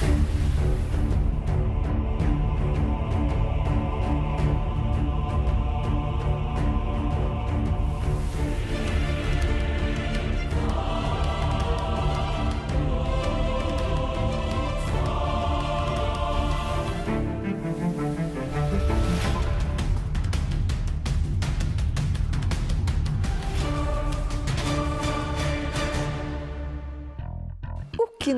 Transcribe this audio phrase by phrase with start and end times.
[0.00, 0.37] que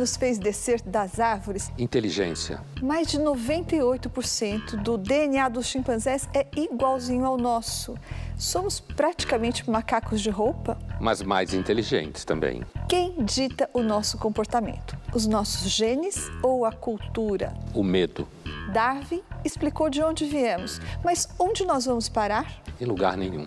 [0.01, 1.71] nos fez descer das árvores?
[1.79, 2.63] Inteligência.
[2.81, 7.95] Mais de 98% do DNA dos chimpanzés é igualzinho ao nosso.
[8.39, 10.79] Somos praticamente macacos de roupa?
[10.99, 12.63] Mas mais inteligentes também.
[12.89, 14.97] Quem dita o nosso comportamento?
[15.15, 17.53] Os nossos genes ou a cultura?
[17.75, 18.27] O medo.
[18.73, 22.63] Darwin explicou de onde viemos, mas onde nós vamos parar?
[22.81, 23.47] Em lugar nenhum.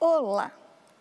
[0.00, 0.52] Olá!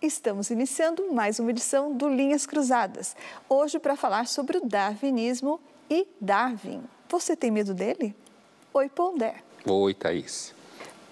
[0.01, 3.15] Estamos iniciando mais uma edição do Linhas Cruzadas.
[3.47, 6.83] Hoje para falar sobre o darwinismo e Darwin.
[7.07, 8.15] Você tem medo dele?
[8.73, 9.35] Oi, Pondé.
[9.67, 10.51] Oi, Thaís.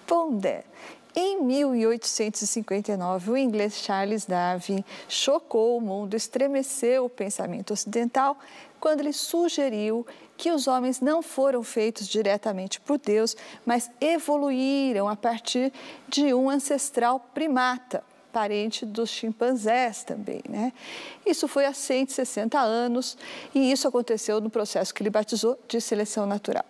[0.04, 0.64] Pondé.
[1.14, 8.36] Em 1859, o inglês Charles Darwin chocou o mundo, estremeceu o pensamento ocidental
[8.86, 10.06] quando ele sugeriu
[10.36, 15.72] que os homens não foram feitos diretamente por Deus, mas evoluíram a partir
[16.06, 20.72] de um ancestral primata, parente dos chimpanzés também, né?
[21.26, 23.18] Isso foi há 160 anos
[23.52, 26.64] e isso aconteceu no processo que ele batizou de seleção natural.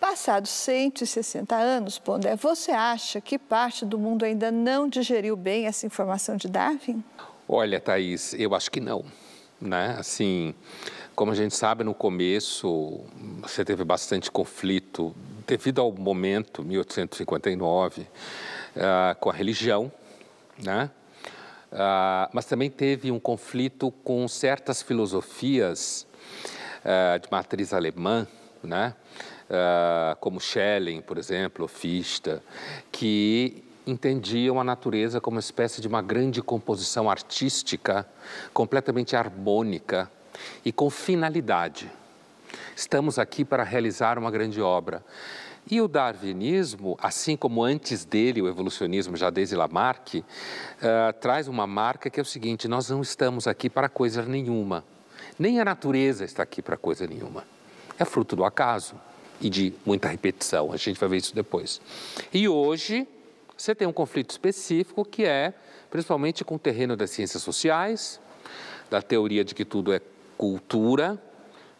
[0.00, 5.84] Passados 160 anos, Pondé, você acha que parte do mundo ainda não digeriu bem essa
[5.84, 7.04] informação de Darwin?
[7.46, 9.04] Olha, Thaís, eu acho que não,
[9.60, 9.96] né?
[9.98, 10.54] Assim,
[11.14, 13.00] como a gente sabe, no começo
[13.42, 15.14] você teve bastante conflito
[15.46, 18.06] devido ao momento, 1859, uh,
[19.20, 19.92] com a religião,
[20.62, 20.90] né?
[21.72, 26.06] Uh, mas também teve um conflito com certas filosofias
[26.84, 28.26] uh, de matriz alemã,
[28.62, 28.94] né?
[30.18, 32.40] como Schelling, por exemplo, Fichte,
[32.90, 38.08] que entendiam a natureza como uma espécie de uma grande composição artística
[38.54, 40.10] completamente harmônica
[40.64, 41.90] e com finalidade.
[42.76, 45.04] Estamos aqui para realizar uma grande obra.
[45.70, 50.24] E o darwinismo, assim como antes dele o evolucionismo, já desde Lamarck, uh,
[51.20, 54.84] traz uma marca que é o seguinte: nós não estamos aqui para coisa nenhuma.
[55.38, 57.44] Nem a natureza está aqui para coisa nenhuma.
[57.98, 58.96] É fruto do acaso
[59.40, 60.72] e de muita repetição.
[60.72, 61.80] A gente vai ver isso depois.
[62.32, 63.06] E hoje
[63.56, 65.54] você tem um conflito específico que é
[65.90, 68.18] principalmente com o terreno das ciências sociais,
[68.90, 70.00] da teoria de que tudo é
[70.42, 71.22] cultura,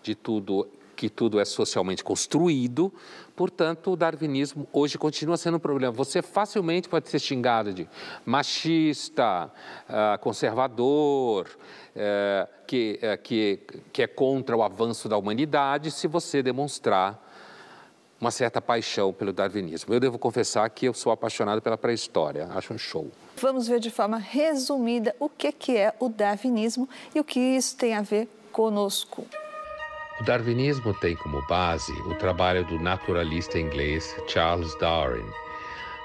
[0.04, 2.92] de tudo que tudo é socialmente construído,
[3.34, 5.92] portanto, o darwinismo hoje continua sendo um problema.
[5.92, 7.88] Você facilmente pode ser xingado de
[8.24, 9.50] machista,
[9.88, 11.48] ah, conservador,
[11.96, 13.60] eh, que, eh, que,
[13.92, 17.20] que é contra o avanço da humanidade, se você demonstrar
[18.20, 19.92] uma certa paixão pelo darwinismo.
[19.92, 23.10] Eu devo confessar que eu sou apaixonado pela pré-história, acho um show.
[23.38, 27.94] Vamos ver de forma resumida o que é o darwinismo e o que isso tem
[27.94, 29.26] a ver conosco.
[30.20, 35.26] O darwinismo tem como base o trabalho do naturalista inglês Charles Darwin,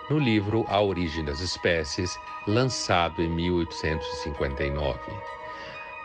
[0.09, 4.99] no livro A Origem das Espécies, lançado em 1859.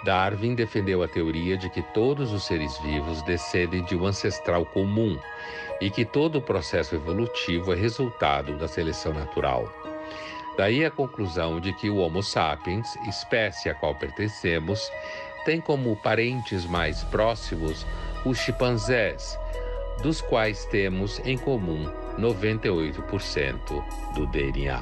[0.05, 5.17] Darwin defendeu a teoria de que todos os seres vivos descendem de um ancestral comum
[5.81, 9.73] e que todo o processo evolutivo é resultado da seleção natural.
[10.57, 14.91] Daí a conclusão de que o Homo sapiens, espécie a qual pertencemos,
[15.45, 17.87] tem como parentes mais próximos
[18.25, 19.39] os chimpanzés,
[20.03, 24.81] dos quais temos em comum 98% do DNA.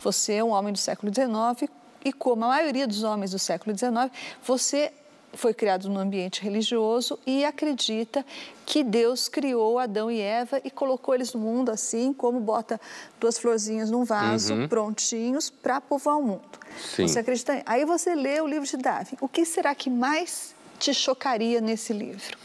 [0.00, 1.70] Você é um homem do século XIX
[2.04, 4.10] e, como a maioria dos homens do século XIX,
[4.42, 4.92] você
[5.36, 8.24] foi criado num ambiente religioso e acredita
[8.64, 12.80] que Deus criou Adão e Eva e colocou eles no mundo assim, como bota
[13.20, 14.68] duas florzinhas num vaso, uhum.
[14.68, 16.42] prontinhos para povoar o mundo.
[16.78, 17.06] Sim.
[17.06, 17.62] Você acredita?
[17.64, 19.16] Aí você lê o livro de Darwin.
[19.20, 22.36] O que será que mais te chocaria nesse livro?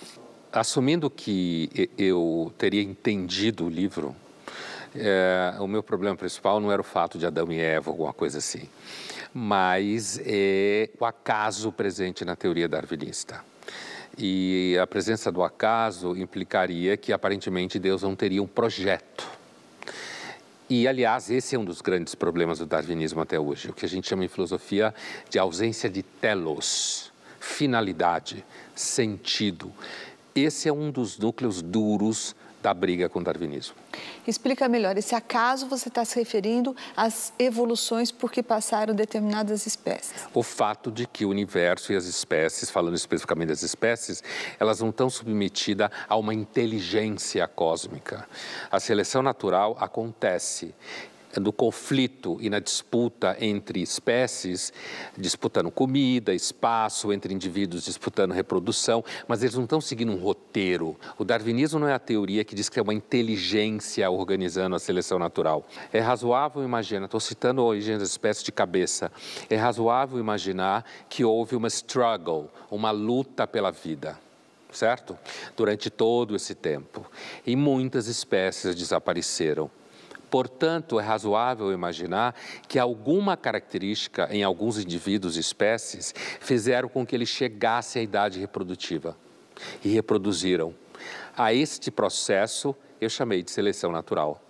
[0.52, 4.16] Assumindo que eu teria entendido o livro,
[4.94, 8.40] é, o meu problema principal não era o fato de Adão e Eva, alguma coisa
[8.40, 8.68] assim
[9.34, 13.44] mas é o acaso presente na teoria darwinista.
[14.18, 19.28] E a presença do acaso implicaria que aparentemente Deus não teria um projeto.
[20.70, 23.90] E, aliás, esse é um dos grandes problemas do darwinismo até hoje, o que a
[23.90, 24.94] gente chama em filosofia
[25.30, 28.46] de ausência de telos, finalidade,
[28.76, 29.72] sentido.
[30.34, 33.76] Esse é um dos núcleos duros da briga com o darwinismo.
[34.28, 40.28] Explica melhor, esse acaso você está se referindo às evoluções por que passaram determinadas espécies?
[40.34, 44.24] O fato de que o universo e as espécies, falando especificamente das espécies,
[44.60, 48.28] elas não estão submetidas a uma inteligência cósmica.
[48.70, 50.74] A seleção natural acontece
[51.40, 54.74] no conflito e na disputa entre espécies,
[55.18, 60.98] disputando comida, espaço, entre indivíduos disputando reprodução, mas eles não estão seguindo um roteiro.
[61.18, 65.18] O darwinismo não é a teoria que diz que é uma inteligência organizando a seleção
[65.20, 65.66] natural.
[65.94, 69.12] É razoável imaginar, estou citando a origem das espécies de cabeça,
[69.50, 74.20] é razoável imaginar que houve uma struggle, uma luta pela vida
[74.72, 75.18] certo?
[75.56, 77.06] Durante todo esse tempo.
[77.46, 79.70] E muitas espécies desapareceram.
[80.32, 82.34] Portanto, é razoável imaginar
[82.66, 88.40] que alguma característica em alguns indivíduos e espécies fizeram com que eles chegassem à idade
[88.40, 89.18] reprodutiva
[89.84, 90.74] e reproduziram.
[91.36, 94.42] A este processo eu chamei de seleção natural.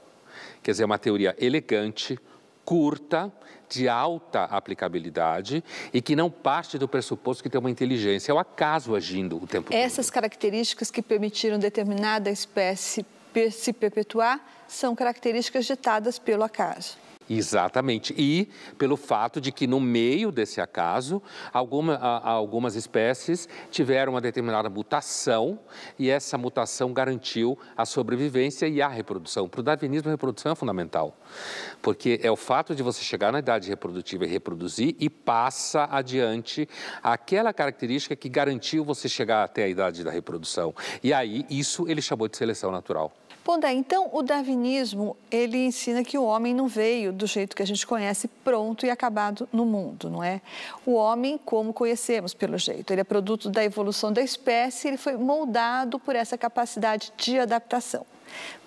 [0.61, 2.19] Quer dizer, é uma teoria elegante,
[2.63, 3.33] curta,
[3.67, 5.63] de alta aplicabilidade
[5.93, 9.47] e que não parte do pressuposto que tem uma inteligência, é o acaso agindo o
[9.47, 9.75] tempo Essas todo.
[9.75, 13.03] Essas características que permitiram determinada espécie
[13.51, 16.97] se perpetuar são características ditadas pelo acaso.
[17.33, 18.13] Exatamente.
[18.17, 21.21] E pelo fato de que, no meio desse acaso,
[21.53, 25.57] alguma, algumas espécies tiveram uma determinada mutação
[25.97, 29.47] e essa mutação garantiu a sobrevivência e a reprodução.
[29.47, 31.15] Para o darwinismo, a reprodução é fundamental,
[31.81, 36.67] porque é o fato de você chegar na idade reprodutiva e reproduzir e passa adiante
[37.01, 40.75] aquela característica que garantiu você chegar até a idade da reprodução.
[41.01, 43.13] E aí, isso ele chamou de seleção natural.
[43.43, 47.65] Pondé, então o darwinismo, ele ensina que o homem não veio do jeito que a
[47.65, 50.41] gente conhece, pronto e acabado no mundo, não é?
[50.85, 55.17] O homem, como conhecemos pelo jeito, ele é produto da evolução da espécie, ele foi
[55.17, 58.05] moldado por essa capacidade de adaptação.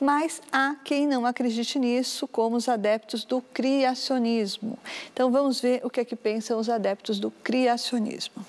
[0.00, 4.76] Mas há quem não acredite nisso, como os adeptos do criacionismo.
[5.12, 8.44] Então vamos ver o que é que pensam os adeptos do criacionismo.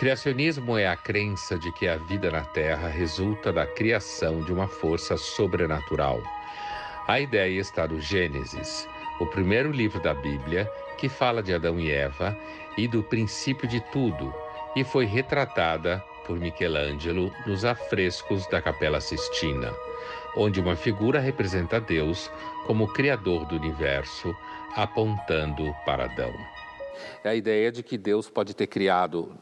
[0.00, 4.66] Criacionismo é a crença de que a vida na Terra resulta da criação de uma
[4.66, 6.22] força sobrenatural.
[7.06, 8.88] A ideia está no Gênesis,
[9.20, 10.64] o primeiro livro da Bíblia
[10.96, 12.34] que fala de Adão e Eva
[12.78, 14.34] e do princípio de tudo,
[14.74, 19.70] e foi retratada por Michelangelo nos afrescos da Capela Sistina,
[20.34, 22.32] onde uma figura representa Deus
[22.66, 24.34] como criador do universo,
[24.74, 26.32] apontando para Adão.
[27.22, 29.38] É a ideia de que Deus pode ter criado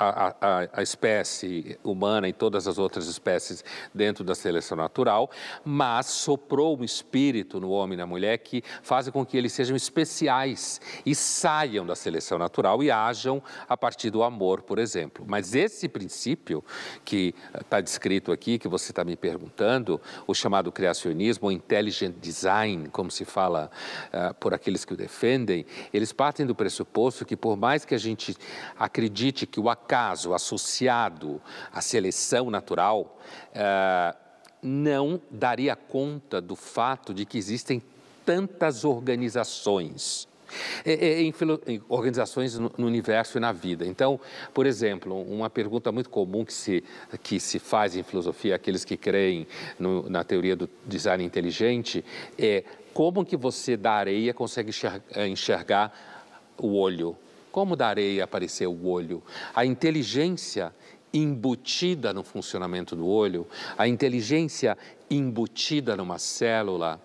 [0.00, 3.62] a, a, a, espécie humana e todas as outras espécies
[3.94, 5.30] dentro da seleção natural,
[5.62, 9.76] mas soprou um espírito no homem e na mulher que faz com que eles sejam
[9.76, 15.24] especiais e saiam da seleção natural e ajam a partir do amor, por exemplo.
[15.28, 16.64] Mas esse princípio
[17.04, 22.88] que está descrito aqui, que você está me perguntando, o chamado criacionismo, o intelligent design,
[22.88, 23.70] como se fala
[24.14, 27.98] uh, por aqueles que o defendem, eles partem do pressuposto que por mais que a
[27.98, 28.34] gente
[28.78, 31.42] acredite que o acaso associado
[31.72, 33.18] à seleção natural
[33.50, 34.16] uh,
[34.62, 37.82] não daria conta do fato de que existem
[38.24, 40.28] tantas organizações.
[40.84, 41.32] Em,
[41.66, 43.86] em organizações no, no universo e na vida.
[43.86, 44.18] Então,
[44.52, 46.82] por exemplo, uma pergunta muito comum que se,
[47.22, 49.46] que se faz em filosofia, aqueles que creem
[49.78, 52.04] no, na teoria do design inteligente,
[52.36, 57.16] é como que você da areia consegue enxergar, enxergar o olho?
[57.50, 59.22] Como da areia apareceu o olho?
[59.54, 60.72] A inteligência
[61.12, 64.78] embutida no funcionamento do olho, a inteligência
[65.10, 67.00] embutida numa célula,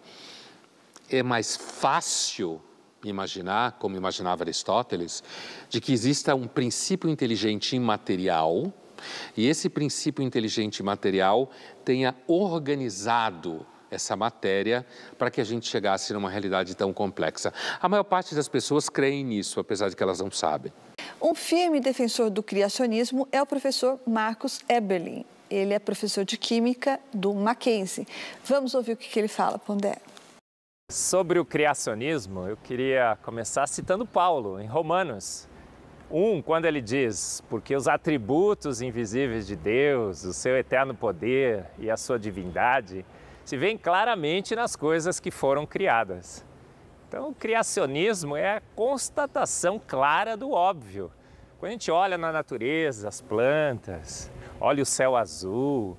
[1.10, 2.62] é mais fácil
[3.04, 5.24] imaginar, como imaginava Aristóteles,
[5.70, 8.74] de que exista um princípio inteligente imaterial
[9.36, 11.50] e esse princípio inteligente imaterial
[11.84, 14.86] tenha organizado essa matéria
[15.18, 17.54] para que a gente chegasse numa realidade tão complexa.
[17.82, 20.72] A maior parte das pessoas creem nisso, apesar de que elas não sabem.
[21.22, 25.26] Um firme defensor do criacionismo é o professor Marcos Eberlin.
[25.50, 28.08] Ele é professor de Química do Mackenzie.
[28.44, 29.98] Vamos ouvir o que ele fala, Pondé.
[30.92, 35.48] Sobre o criacionismo, eu queria começar citando Paulo, em Romanos.
[36.12, 41.90] Um, quando ele diz, porque os atributos invisíveis de Deus, o seu eterno poder e
[41.90, 43.04] a sua divindade,
[43.46, 46.44] se veem claramente nas coisas que foram criadas.
[47.08, 51.12] Então, o criacionismo é a constatação clara do óbvio.
[51.60, 55.96] Quando a gente olha na natureza, as plantas, olha o céu azul,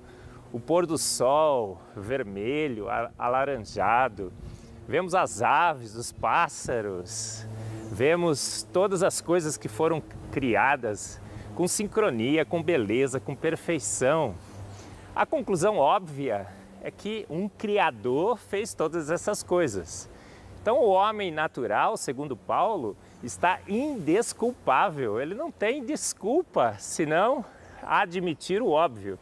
[0.51, 2.87] o pôr do sol vermelho,
[3.17, 4.31] alaranjado,
[4.85, 7.47] vemos as aves, os pássaros,
[7.89, 11.21] vemos todas as coisas que foram criadas
[11.55, 14.35] com sincronia, com beleza, com perfeição.
[15.15, 16.45] A conclusão óbvia
[16.87, 20.09] é que um Criador fez todas essas coisas.
[20.61, 25.19] Então, o homem natural, segundo Paulo, está indesculpável.
[25.19, 27.43] Ele não tem desculpa senão
[27.83, 29.19] admitir o óbvio.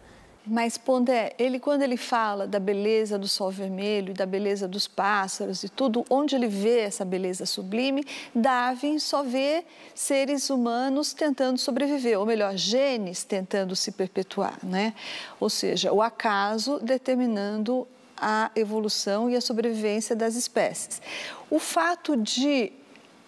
[0.48, 5.64] Mas, Pondé, ele quando ele fala da beleza do sol vermelho, da beleza dos pássaros
[5.64, 12.20] e tudo, onde ele vê essa beleza sublime, Darwin só vê seres humanos tentando sobreviver,
[12.20, 14.94] ou melhor, genes tentando se perpetuar, né?
[15.40, 17.88] Ou seja, o acaso determinando
[18.18, 21.02] a evolução e a sobrevivência das espécies.
[21.50, 22.72] O fato de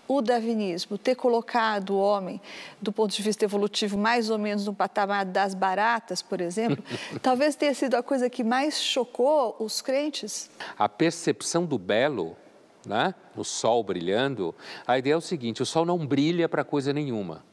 [0.08, 2.42] o darwinismo ter colocado o homem,
[2.82, 6.84] do ponto de vista evolutivo, mais ou menos no patamar das baratas, por exemplo,
[7.22, 10.50] talvez tenha sido a coisa que mais chocou os crentes?
[10.78, 12.38] A percepção do belo,
[12.86, 13.14] né?
[13.36, 17.44] o sol brilhando, a ideia é o seguinte: o sol não brilha para coisa nenhuma.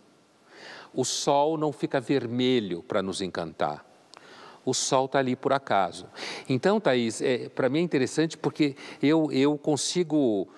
[0.92, 3.84] O sol não fica vermelho para nos encantar
[4.64, 6.06] o sol está ali por acaso.
[6.48, 10.48] Então, Thaís, é, para mim é interessante porque eu, eu consigo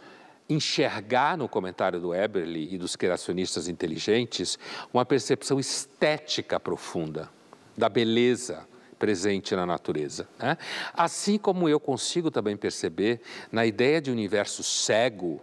[0.49, 4.59] enxergar no comentário do Eberly e dos criacionistas inteligentes
[4.93, 7.31] uma percepção estética profunda
[7.77, 8.67] da beleza
[8.99, 10.29] presente na natureza.
[10.39, 10.57] Né?
[10.95, 15.43] Assim como eu consigo também perceber na ideia de universo cego,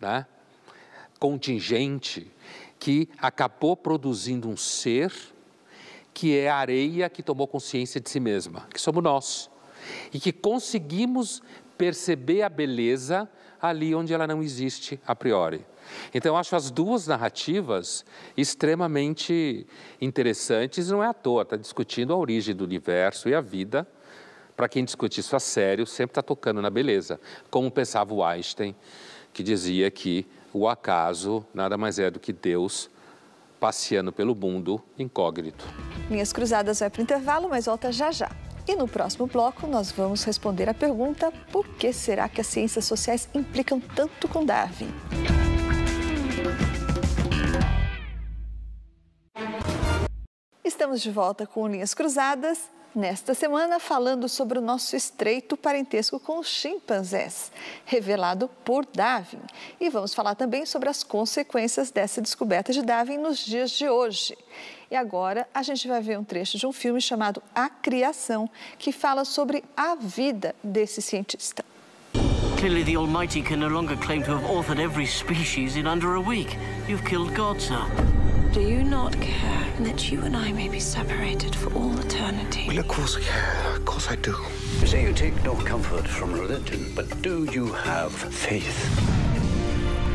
[0.00, 0.26] né?
[1.18, 2.30] contingente,
[2.78, 5.12] que acabou produzindo um ser
[6.12, 9.50] que é a areia que tomou consciência de si mesma, que somos nós,
[10.12, 11.42] e que conseguimos
[11.76, 13.28] perceber a beleza
[13.68, 15.64] ali onde ela não existe a priori.
[16.14, 18.04] Então, eu acho as duas narrativas
[18.36, 19.66] extremamente
[20.00, 23.86] interessantes, não é à toa, está discutindo a origem do universo e a vida.
[24.56, 28.74] Para quem discute isso a sério, sempre está tocando na beleza, como pensava o Einstein,
[29.32, 32.88] que dizia que o acaso nada mais é do que Deus
[33.58, 35.64] passeando pelo mundo incógnito.
[36.08, 38.30] Linhas Cruzadas vai para o intervalo, mas volta já já.
[38.66, 42.86] E no próximo bloco, nós vamos responder a pergunta: por que será que as ciências
[42.86, 44.88] sociais implicam tanto com Darwin?
[50.64, 52.70] Estamos de volta com Linhas Cruzadas.
[52.94, 57.50] Nesta semana, falando sobre o nosso estreito parentesco com os chimpanzés,
[57.84, 59.40] revelado por Darwin.
[59.80, 64.38] E vamos falar também sobre as consequências dessa descoberta de Darwin nos dias de hoje.
[64.88, 68.48] E agora a gente vai ver um trecho de um filme chamado A Criação,
[68.78, 71.64] que fala sobre a vida desse cientista.
[72.58, 76.20] Clearly the Almighty can no longer claim to have authored every species in under a
[76.20, 76.56] week.
[76.88, 78.13] You've killed God, sir.
[78.54, 82.68] Do you not care that you and I may be separated for all eternity?
[82.68, 83.74] Well, of course I care.
[83.74, 84.36] Of course I do.
[84.80, 88.78] You say you take no comfort from religion, but do you have faith?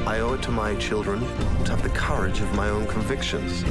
[0.08, 1.20] I owe it to my children
[1.66, 3.66] to have the courage of my own convictions.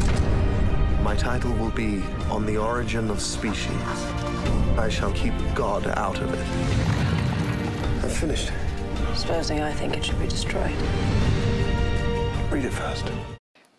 [1.03, 3.73] My title will be On the Origin of Species.
[4.77, 8.05] I shall keep God out of it.
[8.05, 8.53] I've finished.
[9.15, 10.77] Supposing I think it should be destroyed.
[12.51, 13.11] Read it first.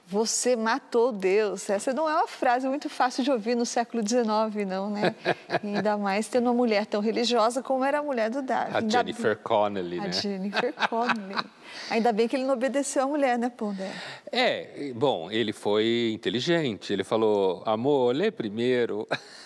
[0.10, 1.70] Você matou Deus.
[1.70, 5.14] Essa não é uma frase muito fácil de ouvir no século XIX, não, né?
[5.64, 8.76] ainda mais tendo uma mulher tão religiosa como era a mulher do Darwin.
[8.76, 10.08] A Jennifer Connelly, né?
[10.08, 11.36] A Jennifer Connelly.
[11.90, 13.92] Ainda bem que ele não obedeceu a mulher, né, Pondé?
[14.32, 16.94] É, bom, ele foi inteligente.
[16.94, 19.08] Ele falou, amor, lê primeiro.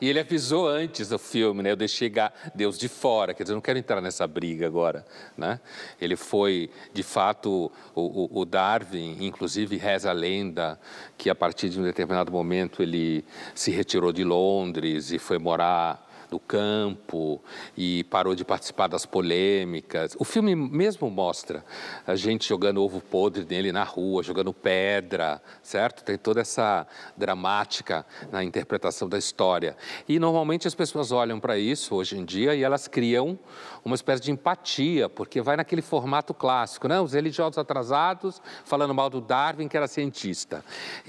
[0.00, 1.70] e ele avisou antes do filme, né?
[1.70, 2.12] Eu deixei
[2.54, 5.04] Deus de fora, quer dizer, eu não quero entrar nessa briga agora,
[5.36, 5.60] né?
[6.00, 10.78] Ele foi, de fato, o, o Darwin, inclusive reza a lenda
[11.16, 16.07] que a partir de um determinado momento ele se retirou de Londres e foi morar
[16.30, 17.40] do campo
[17.76, 20.16] e parou de participar das polêmicas.
[20.18, 21.64] O filme mesmo mostra
[22.06, 26.04] a gente jogando ovo podre nele na rua, jogando pedra, certo?
[26.04, 29.76] Tem toda essa dramática na interpretação da história.
[30.08, 33.38] E normalmente as pessoas olham para isso hoje em dia e elas criam
[33.84, 37.00] uma espécie de empatia, porque vai naquele formato clássico, né?
[37.00, 40.64] Os religiosos atrasados falando mal do Darwin, que era cientista.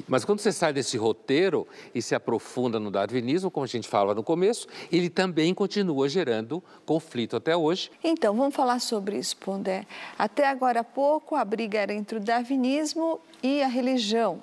[0.07, 4.15] Mas quando você sai desse roteiro e se aprofunda no darwinismo, como a gente fala
[4.15, 7.91] no começo, ele também continua gerando conflito até hoje.
[8.03, 9.85] Então, vamos falar sobre isso, Pondé.
[10.17, 14.39] Até agora há pouco, a briga era entre o darwinismo e a religião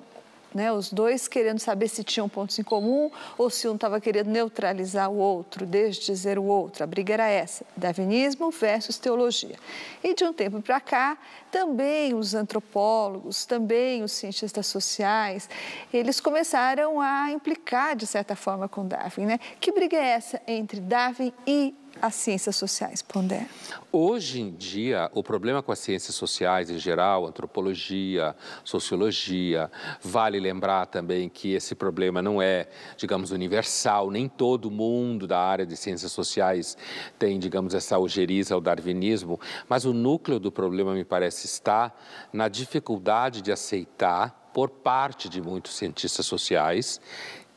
[0.53, 0.71] né?
[0.71, 5.09] Os dois querendo saber se tinham pontos em comum ou se um estava querendo neutralizar
[5.09, 6.83] o outro, desdizer o outro.
[6.83, 9.55] A briga era essa: darwinismo versus teologia.
[10.03, 11.17] E de um tempo para cá,
[11.51, 15.49] também os antropólogos, também os cientistas sociais,
[15.93, 19.39] eles começaram a implicar de certa forma com Darwin, né?
[19.59, 23.47] Que briga é essa entre Darwin e as ciências sociais, Pondé?
[23.91, 30.85] Hoje em dia, o problema com as ciências sociais em geral, antropologia, sociologia, vale lembrar
[30.87, 36.11] também que esse problema não é, digamos, universal, nem todo mundo da área de ciências
[36.11, 36.77] sociais
[37.17, 39.39] tem, digamos, essa ojeriza ao darwinismo,
[39.69, 41.91] mas o núcleo do problema, me parece, está
[42.31, 46.99] na dificuldade de aceitar, por parte de muitos cientistas sociais,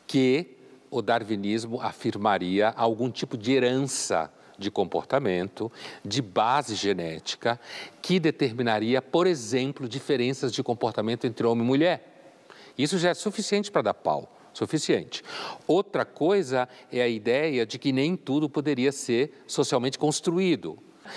[0.07, 0.60] que
[0.91, 5.73] o darwinismo afirmaria algum tipo de herança de comportamento,
[6.05, 7.59] de base genética,
[8.03, 12.35] que determinaria, por exemplo, diferenças de comportamento entre homem e mulher.
[12.77, 14.37] Isso já é suficiente para dar pau.
[14.53, 15.23] Suficiente.
[15.67, 20.77] Outra coisa é a ideia de que nem tudo poderia ser socialmente construído.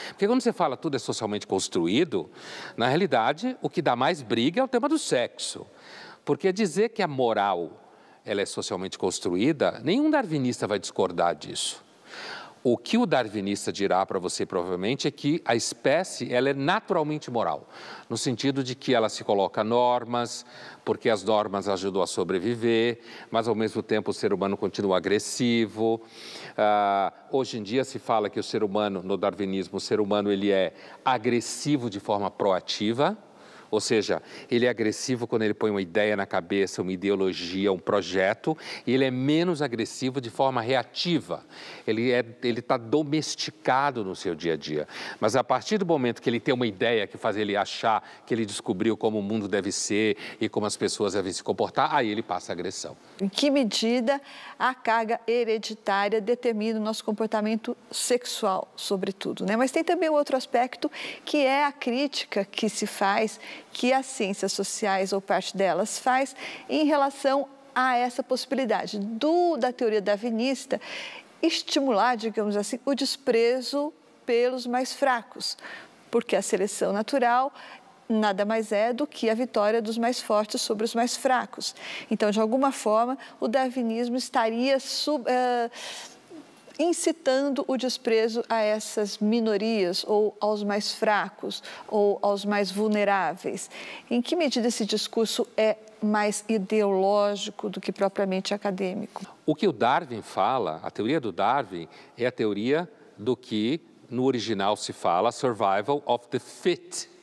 [0.09, 2.29] Porque quando você fala tudo é socialmente construído,
[2.77, 5.65] na realidade o que dá mais briga é o tema do sexo.
[6.23, 7.82] Porque dizer que a moral
[8.25, 11.83] ela é socialmente construída, nenhum darwinista vai discordar disso.
[12.65, 17.29] O que o darwinista dirá para você provavelmente é que a espécie ela é naturalmente
[17.29, 17.67] moral,
[18.09, 20.45] no sentido de que ela se coloca normas,
[20.85, 25.95] porque as normas ajudam a sobreviver, mas ao mesmo tempo o ser humano continua agressivo.
[26.51, 30.31] Uh, hoje em dia se fala que o ser humano, no darwinismo, o ser humano
[30.31, 33.17] ele é agressivo de forma proativa
[33.73, 37.79] ou seja, ele é agressivo quando ele põe uma ideia na cabeça, uma ideologia, um
[37.79, 41.43] projeto, e ele é menos agressivo de forma reativa.
[41.87, 44.87] Ele é, está domesticado no seu dia a dia.
[45.19, 48.33] Mas a partir do momento que ele tem uma ideia que faz ele achar que
[48.35, 52.11] ele descobriu como o mundo deve ser e como as pessoas devem se comportar, aí
[52.11, 52.95] ele passa a agressão.
[53.19, 54.21] Em que medida
[54.59, 59.57] a carga hereditária determina o nosso comportamento sexual, sobretudo, né?
[59.57, 60.91] Mas tem também outro aspecto
[61.25, 63.39] que é a crítica que se faz
[63.71, 66.35] que as ciências sociais, ou parte delas, faz
[66.69, 70.79] em relação a essa possibilidade do, da teoria darwinista
[71.41, 73.93] estimular, digamos assim, o desprezo
[74.25, 75.57] pelos mais fracos,
[76.09, 77.51] porque a seleção natural
[78.07, 81.75] nada mais é do que a vitória dos mais fortes sobre os mais fracos.
[82.11, 85.71] Então, de alguma forma, o darwinismo estaria sub, uh,
[86.79, 93.69] incitando o desprezo a essas minorias ou aos mais fracos ou aos mais vulneráveis.
[94.09, 99.25] Em que medida esse discurso é mais ideológico do que propriamente acadêmico?
[99.45, 104.25] O que o Darwin fala, a teoria do Darwin, é a teoria do que no
[104.25, 107.13] original se fala survival of the fit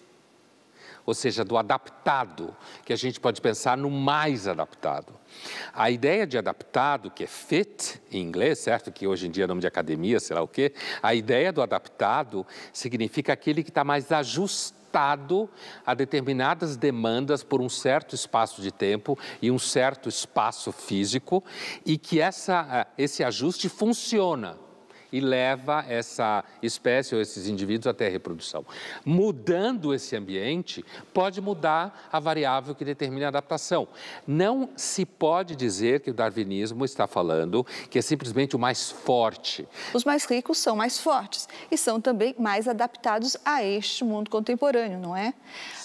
[1.10, 5.12] ou seja, do adaptado, que a gente pode pensar no mais adaptado.
[5.72, 8.92] A ideia de adaptado, que é fit em inglês, certo?
[8.92, 10.72] Que hoje em dia é nome de academia, sei lá o quê.
[11.02, 15.48] A ideia do adaptado significa aquele que está mais ajustado
[15.86, 21.44] a determinadas demandas por um certo espaço de tempo e um certo espaço físico
[21.86, 24.69] e que essa, esse ajuste funciona
[25.12, 28.64] e leva essa espécie ou esses indivíduos até a reprodução.
[29.04, 33.88] Mudando esse ambiente, pode mudar a variável que determina a adaptação.
[34.26, 39.66] Não se pode dizer que o darwinismo está falando que é simplesmente o mais forte.
[39.92, 44.98] Os mais ricos são mais fortes e são também mais adaptados a este mundo contemporâneo,
[44.98, 45.34] não é?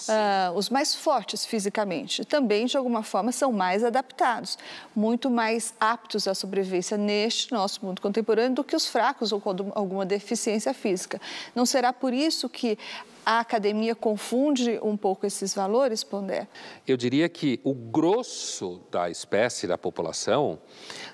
[0.08, 4.56] Uh, os mais fortes fisicamente também, de alguma forma, são mais adaptados,
[4.94, 9.40] muito mais aptos à sobrevivência neste nosso mundo contemporâneo do que os fracos fracos ou
[9.40, 11.20] com alguma deficiência física.
[11.54, 12.78] Não será por isso que
[13.24, 16.46] a academia confunde um pouco esses valores, Pondé?
[16.86, 20.58] Eu diria que o grosso da espécie, da população,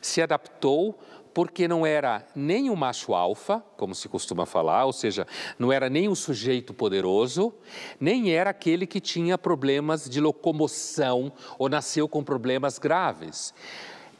[0.00, 0.98] se adaptou
[1.32, 5.26] porque não era nem o macho alfa, como se costuma falar, ou seja,
[5.58, 7.54] não era nem o sujeito poderoso,
[7.98, 13.54] nem era aquele que tinha problemas de locomoção ou nasceu com problemas graves.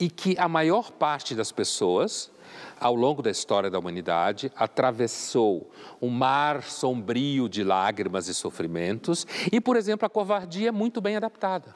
[0.00, 2.31] E que a maior parte das pessoas
[2.80, 5.70] ao longo da história da humanidade, atravessou
[6.00, 11.16] um mar sombrio de lágrimas e sofrimentos, e, por exemplo, a covardia é muito bem
[11.16, 11.74] adaptada.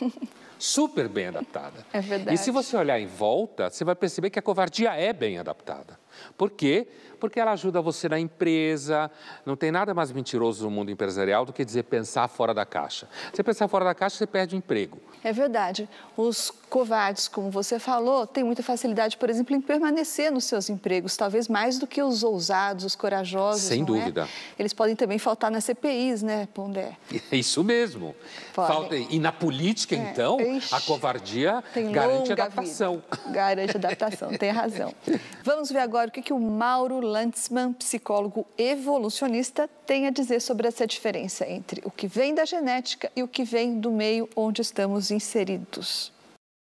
[0.60, 1.86] Super bem adaptada.
[1.90, 2.34] É verdade.
[2.34, 5.98] E se você olhar em volta, você vai perceber que a covardia é bem adaptada.
[6.36, 6.86] Por quê?
[7.18, 9.10] Porque ela ajuda você na empresa.
[9.46, 13.08] Não tem nada mais mentiroso no mundo empresarial do que dizer pensar fora da caixa.
[13.32, 14.98] Você pensar fora da caixa, você perde o emprego.
[15.24, 15.88] É verdade.
[16.14, 21.16] Os covardes, como você falou, têm muita facilidade, por exemplo, em permanecer nos seus empregos,
[21.16, 23.62] talvez mais do que os ousados, os corajosos.
[23.62, 23.84] Sem é?
[23.84, 24.22] dúvida.
[24.22, 24.60] É?
[24.60, 26.96] Eles podem também faltar nas CPIs, né, Pondé?
[27.32, 28.14] Isso mesmo.
[28.52, 28.96] Falta...
[28.96, 29.98] E na política, é.
[29.98, 33.02] então, Ixi, a covardia garante adaptação.
[33.10, 33.32] Vida.
[33.32, 34.94] Garante adaptação, tem razão.
[35.42, 40.68] Vamos ver agora o que, que o Mauro Lantzmann, psicólogo evolucionista, tem a dizer sobre
[40.68, 44.62] essa diferença entre o que vem da genética e o que vem do meio onde
[44.62, 46.12] estamos inseridos.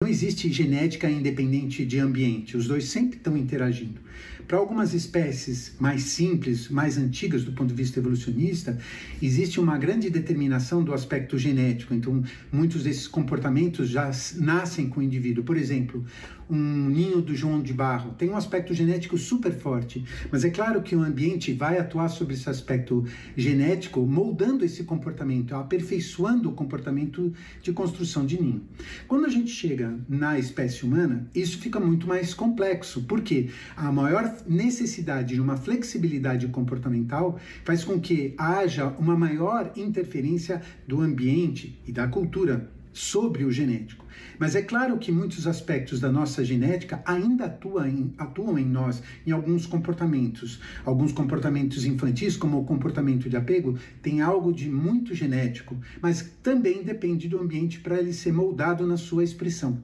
[0.06, 4.00] Não existe genética independente de ambiente, os dois sempre estão interagindo.
[4.48, 8.78] Para algumas espécies mais simples, mais antigas do ponto de vista evolucionista,
[9.20, 11.96] existe uma grande determinação do aspecto genético.
[11.96, 15.44] Então, muitos desses comportamentos já nascem com o indivíduo.
[15.44, 16.06] Por exemplo,
[16.50, 20.82] um ninho do João de Barro tem um aspecto genético super forte, mas é claro
[20.82, 23.06] que o ambiente vai atuar sobre esse aspecto
[23.36, 28.64] genético, moldando esse comportamento, aperfeiçoando o comportamento de construção de ninho.
[29.08, 34.36] Quando a gente chega na espécie humana, isso fica muito mais complexo, porque a maior
[34.48, 41.92] necessidade de uma flexibilidade comportamental faz com que haja uma maior interferência do ambiente e
[41.92, 44.06] da cultura sobre o genético.
[44.40, 49.04] Mas é claro que muitos aspectos da nossa genética ainda atuam em, atuam em nós,
[49.28, 50.62] em alguns comportamentos.
[50.86, 56.84] Alguns comportamentos infantis, como o comportamento de apego, tem algo de muito genético, mas também
[56.84, 59.78] depende do ambiente para ele ser moldado na sua expressão.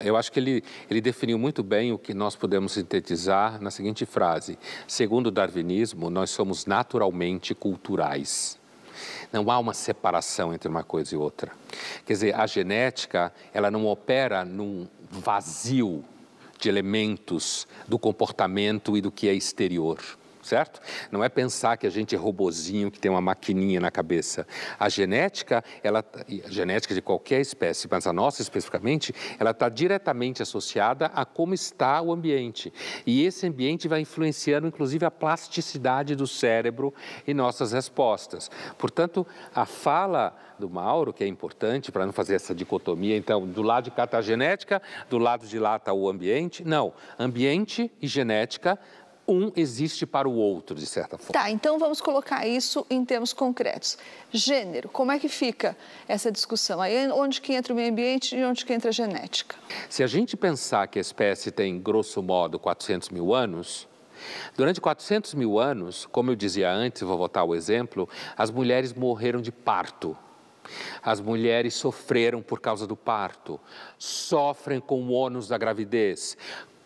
[0.00, 4.06] Eu acho que ele, ele definiu muito bem o que nós podemos sintetizar na seguinte
[4.06, 8.57] frase: segundo o darwinismo, nós somos naturalmente culturais.
[9.32, 11.52] Não há uma separação entre uma coisa e outra.
[12.06, 16.04] Quer dizer, a genética, ela não opera num vazio
[16.58, 19.98] de elementos do comportamento e do que é exterior
[20.48, 20.80] certo?
[21.12, 24.46] Não é pensar que a gente é robozinho que tem uma maquininha na cabeça.
[24.78, 26.04] A genética, ela,
[26.44, 31.54] a genética de qualquer espécie, mas a nossa especificamente, ela está diretamente associada a como
[31.54, 32.72] está o ambiente.
[33.06, 36.94] E esse ambiente vai influenciando, inclusive, a plasticidade do cérebro
[37.26, 38.50] e nossas respostas.
[38.78, 43.62] Portanto, a fala do Mauro, que é importante para não fazer essa dicotomia, então, do
[43.62, 46.64] lado de cá está a genética, do lado de lá está o ambiente.
[46.64, 48.78] Não, ambiente e genética
[49.28, 51.32] um existe para o outro, de certa forma.
[51.32, 53.98] Tá, então vamos colocar isso em termos concretos.
[54.32, 55.76] Gênero, como é que fica
[56.08, 56.80] essa discussão?
[56.80, 59.56] Aí onde que entra o meio ambiente e onde que entra a genética?
[59.88, 63.86] Se a gente pensar que a espécie tem, grosso modo, 400 mil anos,
[64.56, 69.40] Durante 400 mil anos, como eu dizia antes, vou voltar ao exemplo, as mulheres morreram
[69.40, 70.16] de parto.
[71.02, 73.58] As mulheres sofreram por causa do parto,
[73.98, 76.36] sofrem com o ônus da gravidez,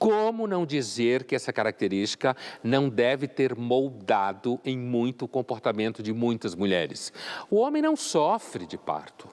[0.03, 6.13] como não dizer que essa característica não deve ter moldado em muito o comportamento de
[6.13, 7.13] muitas mulheres?
[7.49, 9.29] O homem não sofre de parto.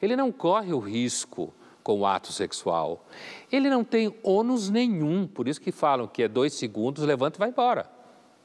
[0.00, 3.04] Ele não corre o risco com o ato sexual.
[3.50, 7.40] Ele não tem ônus nenhum, por isso que falam que é dois segundos, levanta e
[7.40, 7.96] vai embora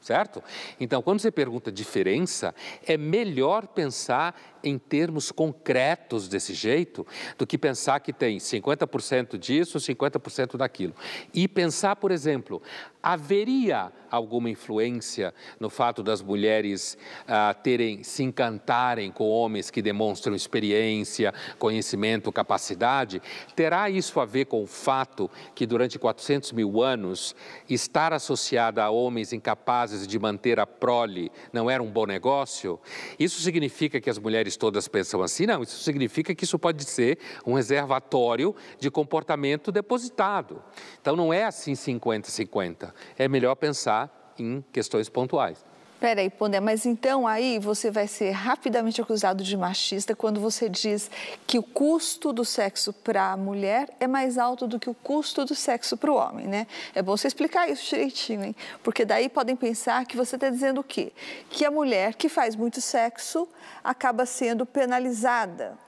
[0.02, 0.42] certo?
[0.80, 2.52] Então, quando você pergunta diferença,
[2.84, 9.78] é melhor pensar em termos concretos desse jeito do que pensar que tem 50% disso,
[9.78, 10.94] 50% daquilo.
[11.34, 12.62] E pensar, por exemplo,
[13.02, 16.96] haveria alguma influência no fato das mulheres
[17.26, 23.20] ah, terem se encantarem com homens que demonstram experiência, conhecimento, capacidade?
[23.56, 27.34] Terá isso a ver com o fato que durante 400 mil anos
[27.68, 32.78] estar associada a homens incapazes de manter a prole não era um bom negócio?
[33.18, 34.18] Isso significa que as
[34.52, 35.46] mulheres todas pensam assim?
[35.46, 40.62] Não, isso significa que isso pode ser um reservatório de comportamento depositado.
[41.00, 42.92] Então não é assim 50-50.
[43.16, 45.64] É melhor pensar em questões pontuais.
[46.02, 51.08] Peraí, Pondé, mas então aí você vai ser rapidamente acusado de machista quando você diz
[51.46, 55.44] que o custo do sexo para a mulher é mais alto do que o custo
[55.44, 56.66] do sexo para o homem, né?
[56.92, 58.56] É bom você explicar isso direitinho, hein?
[58.82, 61.12] Porque daí podem pensar que você está dizendo o quê?
[61.48, 63.48] Que a mulher que faz muito sexo
[63.84, 65.78] acaba sendo penalizada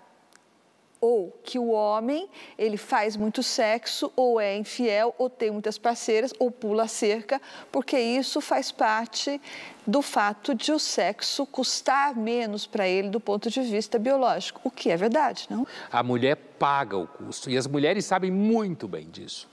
[1.04, 6.32] ou que o homem ele faz muito sexo ou é infiel ou tem muitas parceiras
[6.38, 9.38] ou pula a cerca, porque isso faz parte
[9.86, 14.70] do fato de o sexo custar menos para ele do ponto de vista biológico, o
[14.70, 15.66] que é verdade, não?
[15.90, 19.48] A mulher paga o custo e as mulheres sabem muito bem disso.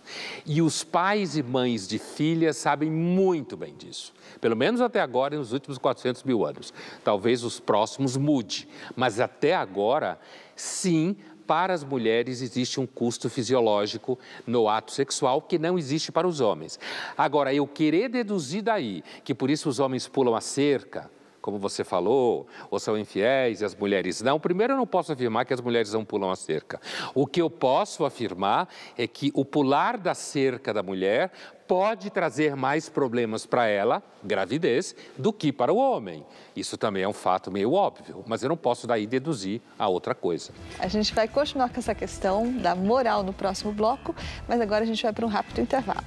[0.45, 4.13] E os pais e mães de filhas sabem muito bem disso.
[4.39, 6.73] Pelo menos até agora, nos últimos 400 mil anos.
[7.03, 10.19] Talvez os próximos mude, mas até agora,
[10.55, 11.15] sim,
[11.51, 16.39] para as mulheres existe um custo fisiológico no ato sexual que não existe para os
[16.39, 16.79] homens.
[17.17, 21.11] Agora, eu querer deduzir daí que por isso os homens pulam a cerca,
[21.41, 24.39] como você falou, ou são infiéis e as mulheres não.
[24.39, 26.79] Primeiro, eu não posso afirmar que as mulheres não pulam a cerca.
[27.13, 31.31] O que eu posso afirmar é que o pular da cerca da mulher
[31.67, 36.25] pode trazer mais problemas para ela, gravidez, do que para o homem.
[36.53, 40.13] Isso também é um fato meio óbvio, mas eu não posso daí deduzir a outra
[40.13, 40.51] coisa.
[40.77, 44.13] A gente vai continuar com essa questão da moral no próximo bloco,
[44.49, 46.03] mas agora a gente vai para um rápido intervalo.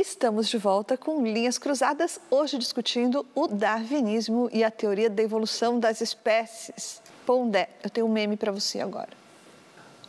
[0.00, 5.80] Estamos de volta com Linhas Cruzadas, hoje discutindo o darwinismo e a teoria da evolução
[5.80, 7.00] das espécies.
[7.24, 9.08] Pondé, eu tenho um meme para você agora.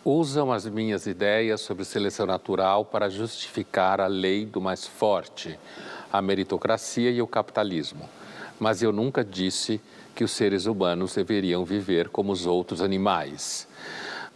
[0.04, 5.58] Usam as minhas ideias sobre seleção natural para justificar a lei do mais forte,
[6.12, 8.10] a meritocracia e o capitalismo.
[8.60, 9.80] Mas eu nunca disse
[10.13, 13.67] que os seres humanos deveriam viver como os outros animais.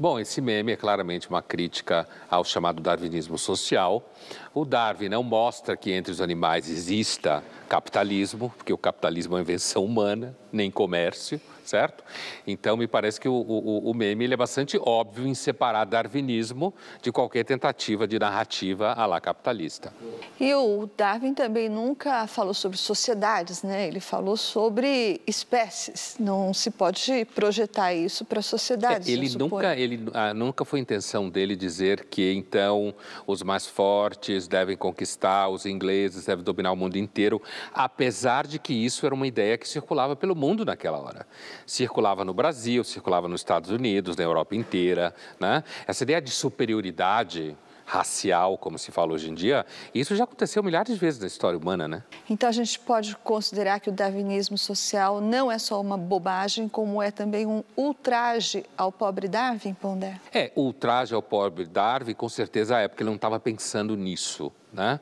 [0.02, 4.04] Bom, esse meme é claramente uma crítica ao chamado darwinismo social.
[4.52, 9.42] O Darwin não mostra que entre os animais exista capitalismo, porque o capitalismo é uma
[9.42, 11.40] invenção humana, nem comércio
[11.72, 12.04] certo?
[12.46, 17.12] Então, me parece que o, o, o meme é bastante óbvio em separar darwinismo de
[17.12, 19.94] qualquer tentativa de narrativa à la capitalista.
[20.40, 23.88] E o Darwin também nunca falou sobre sociedades, né?
[23.88, 26.18] Ele falou sobre espécies.
[26.20, 29.08] Não se pode projetar isso para sociedades.
[29.08, 32.94] É, ele nunca, ele ah, nunca foi intenção dele dizer que então
[33.26, 37.42] os mais fortes devem conquistar, os ingleses devem dominar o mundo inteiro,
[37.74, 41.26] apesar de que isso era uma ideia que circulava pelo mundo naquela hora
[41.66, 45.14] circulava no Brasil, circulava nos Estados Unidos, na Europa inteira.
[45.40, 45.64] Né?
[45.88, 50.94] Essa ideia de superioridade racial, como se fala hoje em dia, isso já aconteceu milhares
[50.94, 52.04] de vezes na história humana, né?
[52.30, 57.02] Então a gente pode considerar que o darwinismo social não é só uma bobagem, como
[57.02, 60.22] é também um ultraje ao pobre Darwin, Pondé?
[60.34, 64.98] É, ultraje ao pobre Darwin, com certeza é, porque ele não estava pensando nisso, né?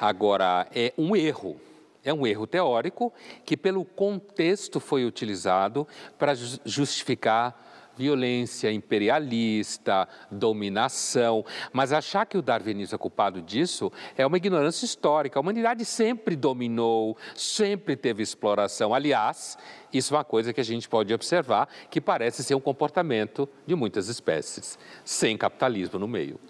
[0.00, 1.60] Agora, é um erro
[2.04, 3.12] é um erro teórico
[3.44, 5.86] que, pelo contexto, foi utilizado
[6.18, 11.44] para justificar violência imperialista, dominação.
[11.72, 15.38] Mas achar que o darwinismo é culpado disso é uma ignorância histórica.
[15.38, 18.94] A humanidade sempre dominou, sempre teve exploração.
[18.94, 19.58] Aliás,
[19.92, 23.74] isso é uma coisa que a gente pode observar que parece ser um comportamento de
[23.74, 26.40] muitas espécies, sem capitalismo no meio.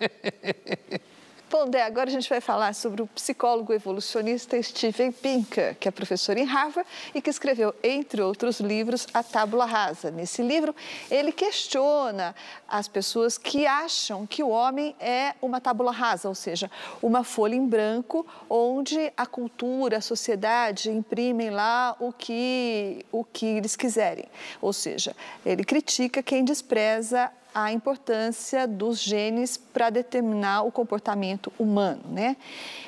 [1.52, 6.34] Pondé, agora a gente vai falar sobre o psicólogo evolucionista Steven Pinker, que é professor
[6.38, 10.10] em Harvard e que escreveu, entre outros livros, A Tábula Rasa.
[10.10, 10.74] Nesse livro,
[11.10, 12.34] ele questiona
[12.66, 16.70] as pessoas que acham que o homem é uma tábula rasa, ou seja,
[17.02, 23.44] uma folha em branco onde a cultura, a sociedade imprimem lá o que, o que
[23.44, 24.24] eles quiserem.
[24.58, 32.02] Ou seja, ele critica quem despreza a importância dos genes para determinar o comportamento humano,
[32.08, 32.36] né?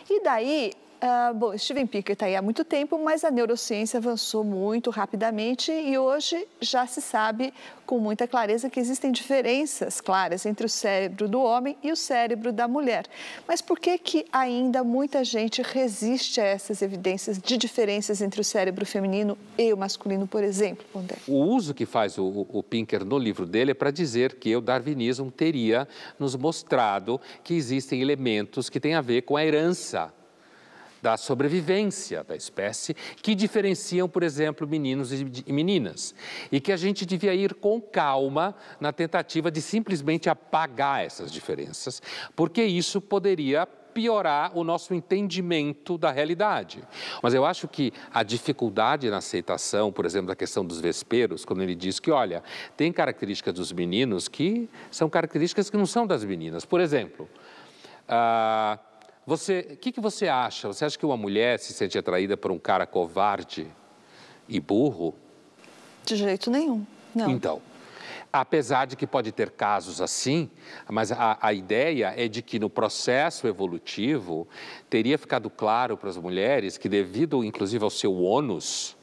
[0.09, 0.73] E daí
[1.05, 5.71] Uh, bom, Steven Pinker está aí há muito tempo, mas a neurociência avançou muito rapidamente
[5.71, 7.53] e hoje já se sabe
[7.85, 12.51] com muita clareza que existem diferenças claras entre o cérebro do homem e o cérebro
[12.51, 13.05] da mulher.
[13.47, 18.45] Mas por que que ainda muita gente resiste a essas evidências de diferenças entre o
[18.45, 21.17] cérebro feminino e o masculino, por exemplo, Pondé?
[21.29, 24.61] O uso que faz o, o Pinker no livro dele é para dizer que o
[24.63, 25.87] darwinismo teria
[26.19, 30.11] nos mostrado que existem elementos que têm a ver com a herança
[31.05, 36.15] da sobrevivência da espécie, que diferenciam, por exemplo, meninos e meninas.
[36.51, 42.01] E que a gente devia ir com calma na tentativa de simplesmente apagar essas diferenças,
[42.35, 46.83] porque isso poderia piorar o nosso entendimento da realidade.
[47.23, 51.63] Mas eu acho que a dificuldade na aceitação, por exemplo, da questão dos vesperos, quando
[51.63, 52.43] ele diz que, olha,
[52.79, 56.65] tem características dos meninos que são características que não são das meninas.
[56.65, 57.29] Por exemplo,
[58.09, 58.79] ah,
[59.27, 60.69] você, o que, que você acha?
[60.69, 63.67] Você acha que uma mulher se sente atraída por um cara covarde
[64.49, 65.15] e burro?
[66.05, 66.85] De jeito nenhum,
[67.15, 67.31] não.
[67.31, 67.63] Então,
[68.31, 70.51] apesar de que pode ter casos assim,
[70.91, 74.47] mas a, a, ideia é de que no processo evolutivo
[74.91, 78.97] teria ficado claro para as mulheres que, devido inclusive ao seu ônus,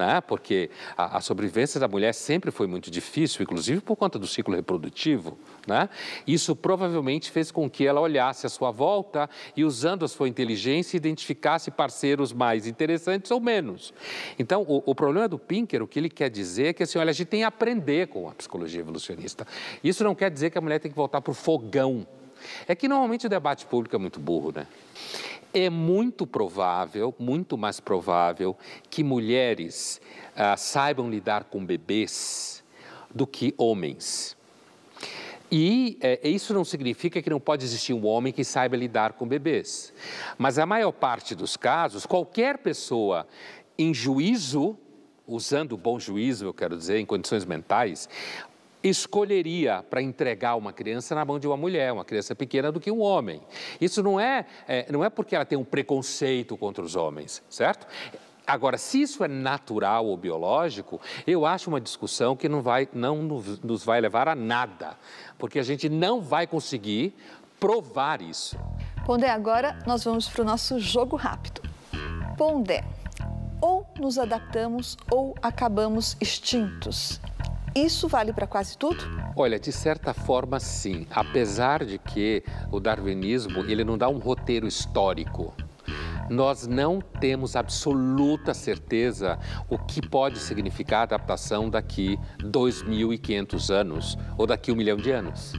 [0.00, 0.20] né?
[0.22, 4.54] porque a, a, sobrevivência da mulher sempre foi muito difícil, inclusive por conta do ciclo
[4.56, 5.38] reprodutivo.
[5.66, 5.90] Né?
[6.26, 10.96] Isso provavelmente fez com que ela olhasse à sua volta e, usando a sua inteligência,
[10.96, 13.92] identificasse parceiros mais interessantes ou menos.
[14.38, 17.10] Então, o, o problema do Pinker, o que ele quer dizer é que assim, olha,
[17.10, 19.46] a gente tem que aprender com a psicologia evolucionista.
[19.84, 22.06] Isso não quer dizer que a mulher tem que voltar para o fogão.
[22.66, 24.66] É que normalmente o debate público é muito burro, né?
[25.52, 28.56] É muito provável, muito mais provável,
[28.88, 30.00] que mulheres
[30.36, 32.62] ah, saibam lidar com bebês
[33.14, 34.36] do que homens.
[35.50, 39.26] E é, isso não significa que não pode existir um homem que saiba lidar com
[39.26, 39.92] bebês.
[40.38, 43.26] Mas a maior parte dos casos, qualquer pessoa
[43.76, 44.78] em juízo,
[45.26, 48.08] usando bom juízo, eu quero dizer, em condições mentais,
[48.82, 52.90] escolheria para entregar uma criança na mão de uma mulher, uma criança pequena, do que
[52.90, 53.40] um homem.
[53.80, 57.86] Isso não é, é, não é porque ela tem um preconceito contra os homens, certo?
[58.46, 63.22] Agora, se isso é natural ou biológico, eu acho uma discussão que não, vai, não
[63.22, 64.96] nos vai levar a nada,
[65.38, 67.14] porque a gente não vai conseguir
[67.60, 68.58] provar isso.
[69.06, 71.62] Pondé, agora nós vamos para o nosso jogo rápido.
[72.36, 72.84] Pondé,
[73.60, 77.20] ou nos adaptamos ou acabamos extintos.
[77.74, 79.04] Isso vale para quase tudo?
[79.36, 84.66] Olha, de certa forma sim, apesar de que o darwinismo ele não dá um roteiro
[84.66, 85.54] histórico.
[86.28, 94.46] Nós não temos absoluta certeza o que pode significar a adaptação daqui 2.500 anos ou
[94.46, 95.52] daqui um milhão de anos.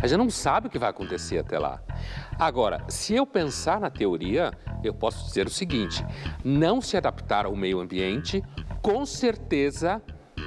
[0.00, 1.82] A gente não sabe o que vai acontecer até lá.
[2.38, 4.52] Agora, se eu pensar na teoria,
[4.82, 6.04] eu posso dizer o seguinte:
[6.44, 8.42] não se adaptar ao meio ambiente,
[8.82, 10.02] com certeza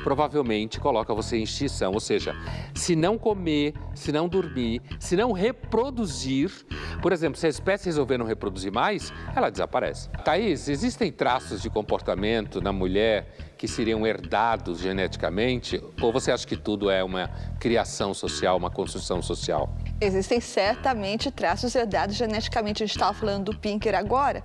[0.08, 1.91] provavelmente coloca você em extinção.
[1.91, 2.34] Ou seja,
[2.74, 6.50] se não comer, se não dormir, se não reproduzir,
[7.02, 10.08] por exemplo, se a espécie resolver não reproduzir mais, ela desaparece.
[10.24, 15.82] Thaís, existem traços de comportamento na mulher que seriam herdados geneticamente?
[16.02, 19.70] Ou você acha que tudo é uma criação social, uma construção social?
[20.00, 22.84] Existem certamente traços herdados geneticamente.
[22.84, 24.43] A gente estava falando do Pinker agora,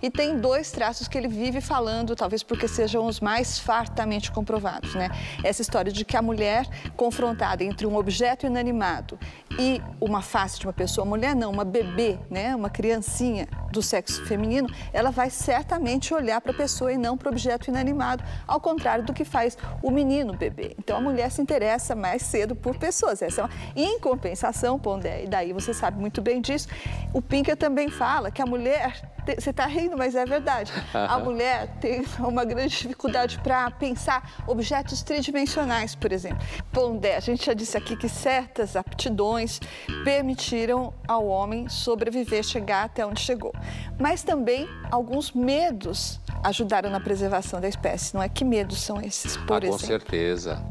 [0.00, 4.94] e tem dois traços que ele vive falando, talvez porque sejam os mais fartamente comprovados,
[4.94, 5.10] né?
[5.42, 9.18] Essa história de que a mulher confrontada entre um objeto inanimado
[9.58, 12.56] e uma face de uma pessoa, mulher não, uma bebê, né?
[12.56, 17.28] Uma criancinha do sexo feminino, ela vai certamente olhar para a pessoa e não para
[17.28, 20.74] o objeto inanimado, ao contrário do que faz o menino bebê.
[20.78, 23.20] Então a mulher se interessa mais cedo por pessoas.
[23.20, 23.50] Essa é uma...
[23.74, 26.68] Em compensação, Pondé, e daí você sabe muito bem disso,
[27.12, 30.70] o Pinker também fala que a mulher você está rindo, mas é verdade.
[30.92, 36.38] A mulher tem uma grande dificuldade para pensar objetos tridimensionais, por exemplo.
[36.72, 39.60] Pondé, a gente já disse aqui que certas aptidões
[40.04, 43.52] permitiram ao homem sobreviver, chegar até onde chegou.
[43.98, 48.14] Mas também alguns medos ajudaram na preservação da espécie.
[48.14, 48.28] Não é?
[48.28, 49.78] Que medos são esses, por ah, exemplo?
[49.80, 50.62] Com certeza.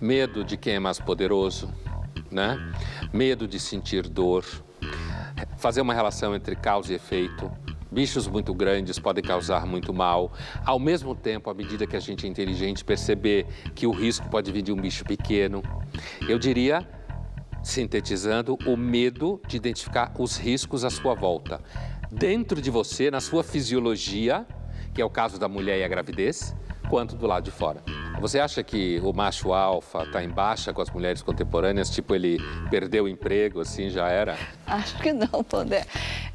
[0.00, 1.72] Medo de quem é mais poderoso,
[2.30, 2.58] né?
[3.12, 4.44] Medo de sentir dor.
[5.56, 7.50] Fazer uma relação entre causa e efeito
[7.94, 10.32] Bichos muito grandes podem causar muito mal.
[10.66, 14.50] Ao mesmo tempo, à medida que a gente é inteligente, perceber que o risco pode
[14.50, 15.62] vir de um bicho pequeno.
[16.28, 16.84] Eu diria,
[17.62, 21.60] sintetizando, o medo de identificar os riscos à sua volta.
[22.10, 24.44] Dentro de você, na sua fisiologia,
[24.92, 26.52] que é o caso da mulher e a gravidez,
[26.88, 27.82] quanto do lado de fora.
[28.20, 31.90] Você acha que o macho alfa está em baixa com as mulheres contemporâneas?
[31.90, 32.38] Tipo, ele
[32.70, 34.36] perdeu o emprego, assim, já era?
[34.66, 35.84] Acho que não, Pondé.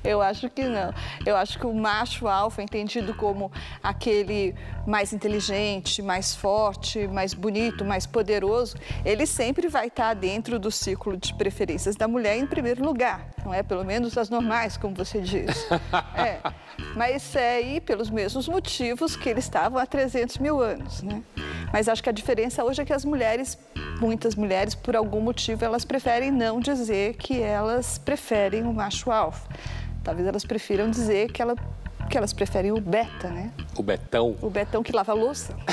[0.03, 0.93] Eu acho que não.
[1.25, 7.83] Eu acho que o macho alfa, entendido como aquele mais inteligente, mais forte, mais bonito,
[7.83, 12.83] mais poderoso, ele sempre vai estar dentro do ciclo de preferências da mulher em primeiro
[12.83, 13.29] lugar.
[13.43, 13.63] Não é?
[13.63, 15.67] Pelo menos as normais, como você diz.
[16.15, 16.39] É.
[16.95, 21.21] Mas é aí pelos mesmos motivos que eles estavam há 300 mil anos, né?
[21.71, 23.57] Mas acho que a diferença hoje é que as mulheres,
[23.99, 29.47] muitas mulheres, por algum motivo, elas preferem não dizer que elas preferem o macho alfa.
[30.03, 31.55] Talvez elas prefiram dizer que, ela,
[32.09, 33.51] que elas preferem o beta, né?
[33.77, 34.35] O betão?
[34.41, 35.55] O betão que lava a louça.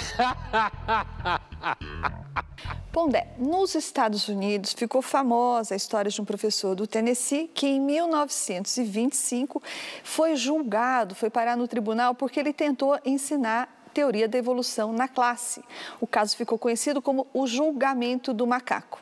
[2.92, 7.78] Pondé, nos Estados Unidos ficou famosa a história de um professor do Tennessee que em
[7.78, 9.62] 1925
[10.02, 15.64] foi julgado, foi parar no tribunal porque ele tentou ensinar teoria da evolução na classe.
[15.98, 19.00] O caso ficou conhecido como o julgamento do macaco.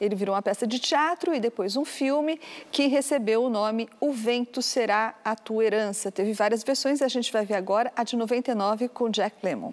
[0.00, 2.40] Ele virou uma peça de teatro e depois um filme
[2.72, 6.10] que recebeu o nome O Vento Será a Tua Herança.
[6.10, 9.72] Teve várias versões e a gente vai ver agora a de 99 com Jack Lemmon.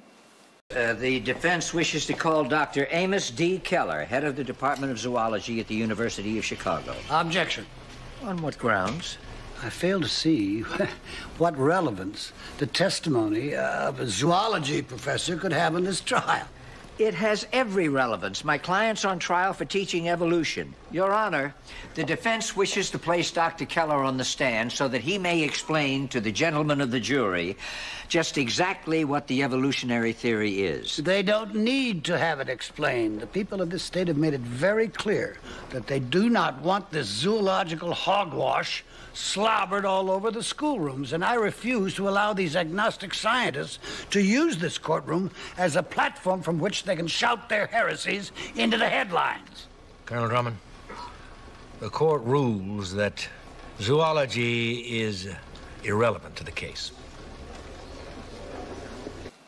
[0.72, 2.86] Uh, the defense wishes to call Dr.
[2.94, 3.60] Amos D.
[3.64, 6.94] Keller, head of the Department of Zoology at the University of Chicago.
[7.10, 7.66] Objection.
[8.24, 9.18] On what grounds?
[9.62, 10.62] I fail to see
[11.38, 16.48] what relevance the testimony of a zoology professor could have in this trial.
[16.98, 18.44] It has every relevance.
[18.44, 20.76] My client's on trial for teaching evolution.
[20.92, 21.56] Your Honor,
[21.96, 23.66] the defense wishes to place Dr.
[23.66, 27.56] Keller on the stand so that he may explain to the gentlemen of the jury
[28.10, 30.98] just exactly what the evolutionary theory is.
[30.98, 33.22] They don't need to have it explained.
[33.22, 35.38] The people of this state have made it very clear
[35.70, 41.36] that they do not want this zoological hogwash slobbered all over the schoolrooms, and I
[41.36, 43.80] refuse to allow these agnostic scientists
[44.12, 48.78] to use this courtroom as a platform from which they can shout their heresies into
[48.78, 49.68] the headlines.
[50.06, 50.58] Colonel Drummond,
[51.80, 53.28] the court rules that
[53.80, 55.30] zoology is
[55.84, 56.92] irrelevant to the case.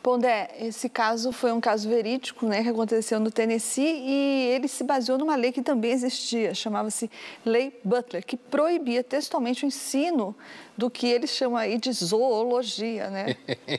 [0.02, 4.84] Pondé, esse caso foi um caso verídico, né, que aconteceu no Tennessee e ele se
[4.84, 7.10] baseou numa lei que também existia, chamava-se
[7.46, 10.36] Lei Butler, que proibia textualmente o ensino
[10.76, 13.36] do que eles chamam aí de zoologia, né?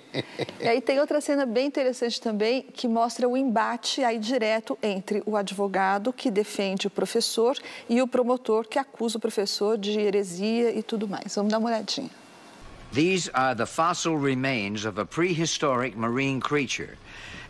[0.62, 5.24] e aí tem outra cena bem interessante também que mostra o embate aí direto entre
[5.26, 7.58] o advogado que defende o professor
[7.88, 11.34] e o promotor que acusa o professor de heresia e tudo mais.
[11.34, 12.21] Vamos dar uma olhadinha.
[12.92, 16.98] These are the fossil remains of a prehistoric marine creature.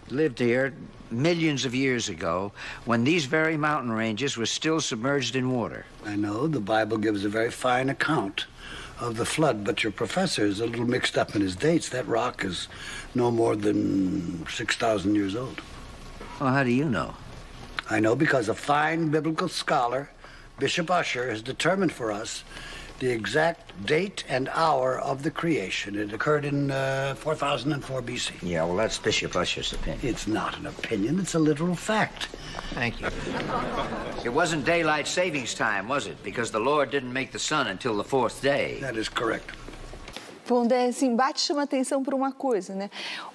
[0.09, 0.73] Lived here
[1.11, 2.53] millions of years ago
[2.85, 5.85] when these very mountain ranges were still submerged in water.
[6.05, 8.47] I know the Bible gives a very fine account
[9.01, 11.89] of the flood, but your professor is a little mixed up in his dates.
[11.89, 12.69] That rock is
[13.17, 15.61] no more than 6,000 years old.
[16.41, 17.15] Well, how do you know?
[17.91, 20.09] I know because a fine biblical scholar,
[20.61, 22.45] Bishop Usher, has determined for us
[23.03, 25.99] the exact date and hour of the creation.
[25.99, 28.31] It occurred in uh, 4004 BC.
[28.43, 30.07] Yeah, well, that's Bishop Usher's opinion.
[30.07, 32.29] It's not an opinion, it's a literal fact.
[32.75, 33.09] Thank you.
[34.25, 36.23] It wasn't daylight savings time, was it?
[36.23, 38.79] Because the Lord didn't make the sun until the fourth day.
[38.81, 39.51] That is correct.
[40.47, 42.91] Pondé, esse embate chama atenção por uma coisa, né?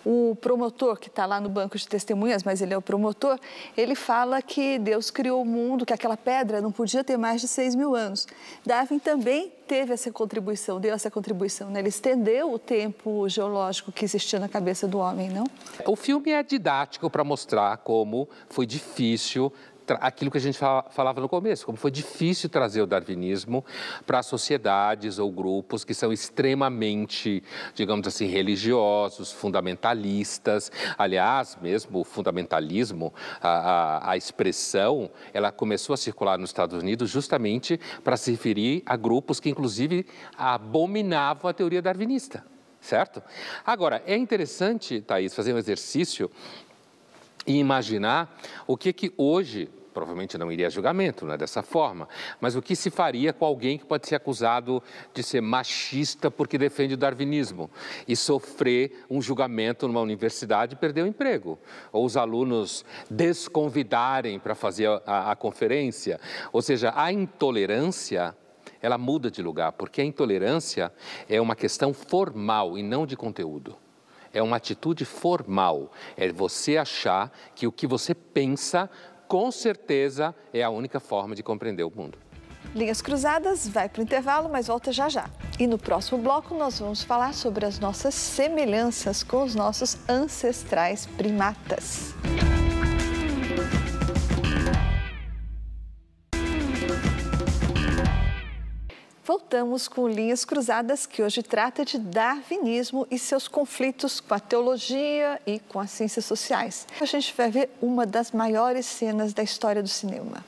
[0.05, 3.39] O promotor, que está lá no banco de testemunhas, mas ele é o promotor,
[3.75, 7.47] ele fala que Deus criou o mundo, que aquela pedra não podia ter mais de
[7.47, 8.27] 6 mil anos.
[8.65, 11.79] Darwin também teve essa contribuição, deu essa contribuição, né?
[11.79, 15.45] Ele estendeu o tempo geológico que existia na cabeça do homem, não?
[15.85, 19.51] O filme é didático para mostrar como foi difícil
[19.95, 23.65] aquilo que a gente falava no começo, como foi difícil trazer o darwinismo
[24.05, 30.71] para sociedades ou grupos que são extremamente, digamos assim, religiosos, fundamentalistas.
[30.97, 37.09] Aliás, mesmo o fundamentalismo, a, a, a expressão, ela começou a circular nos Estados Unidos
[37.09, 40.05] justamente para se referir a grupos que, inclusive,
[40.37, 42.43] abominavam a teoria darwinista
[42.79, 43.21] certo?
[43.65, 46.31] Agora, é interessante, Thaís, fazer um exercício
[47.47, 48.37] e imaginar
[48.67, 52.07] o que que hoje provavelmente não iria a julgamento, não é dessa forma.
[52.39, 56.55] Mas o que se faria com alguém que pode ser acusado de ser machista porque
[56.55, 57.67] defende o darwinismo
[58.07, 61.57] e sofrer um julgamento numa universidade e perder o emprego?
[61.91, 66.19] Ou os alunos desconvidarem para fazer a, a conferência?
[66.53, 68.35] Ou seja, a intolerância
[68.79, 70.93] ela muda de lugar, porque a intolerância
[71.27, 73.75] é uma questão formal e não de conteúdo
[74.33, 75.91] é uma atitude formal.
[76.15, 78.89] É você achar que o que você pensa
[79.27, 82.17] com certeza é a única forma de compreender o mundo.
[82.75, 85.29] Linhas Cruzadas vai para o intervalo, mas volta já já.
[85.59, 91.05] E no próximo bloco nós vamos falar sobre as nossas semelhanças com os nossos ancestrais
[91.05, 92.13] primatas.
[99.27, 105.41] Voltamos com Linhas Cruzadas, que hoje trata de darwinismo e seus conflitos com a teologia
[105.45, 106.87] e com as ciências sociais.
[107.01, 110.45] A gente vai ver uma das maiores cenas da história do cinema.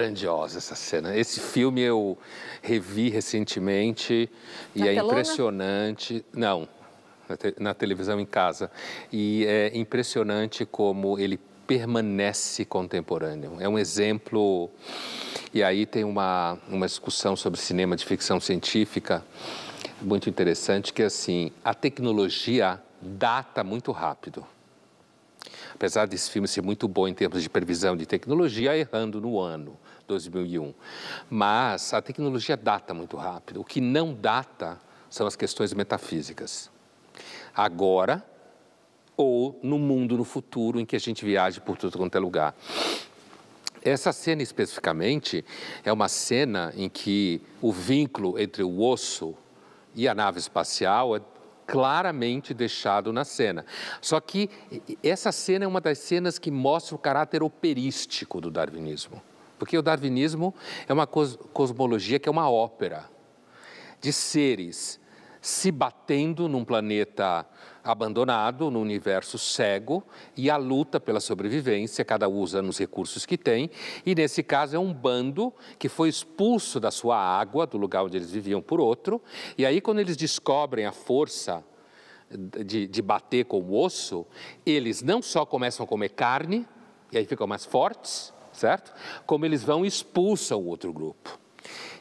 [0.00, 1.14] Grandiosa essa cena.
[1.14, 2.16] Esse filme eu
[2.62, 4.30] revi recentemente
[4.74, 5.12] e na é telona?
[5.12, 6.24] impressionante.
[6.32, 6.66] Não,
[7.58, 8.70] na televisão em casa.
[9.12, 13.58] E é impressionante como ele permanece contemporâneo.
[13.60, 14.70] É um exemplo.
[15.52, 19.22] E aí tem uma, uma discussão sobre cinema de ficção científica
[20.00, 24.46] muito interessante, que é assim, a tecnologia data muito rápido
[25.74, 29.78] apesar desse filme ser muito bom em termos de previsão de tecnologia, errando no ano
[30.10, 30.74] 2001.
[31.28, 33.60] Mas a tecnologia data muito rápido.
[33.60, 36.70] O que não data são as questões metafísicas.
[37.54, 38.24] Agora
[39.16, 42.54] ou no mundo no futuro em que a gente viaja por tudo quanto é lugar.
[43.82, 45.44] Essa cena especificamente
[45.84, 49.34] é uma cena em que o vínculo entre o osso
[49.94, 51.20] e a nave espacial é
[51.66, 53.64] claramente deixado na cena.
[54.00, 54.50] Só que
[55.02, 59.22] essa cena é uma das cenas que mostra o caráter operístico do darwinismo.
[59.60, 60.54] Porque o darwinismo
[60.88, 63.10] é uma cosmologia que é uma ópera
[64.00, 64.98] de seres
[65.38, 67.46] se batendo num planeta
[67.84, 70.02] abandonado, num universo cego,
[70.34, 73.70] e a luta pela sobrevivência, cada um usando os recursos que tem,
[74.04, 78.16] e nesse caso é um bando que foi expulso da sua água, do lugar onde
[78.16, 79.20] eles viviam, por outro,
[79.58, 81.62] e aí quando eles descobrem a força
[82.64, 84.26] de, de bater com o osso,
[84.64, 86.66] eles não só começam a comer carne,
[87.12, 88.92] e aí ficam mais fortes, certo?
[89.26, 91.38] Como eles vão e expulsam o outro grupo.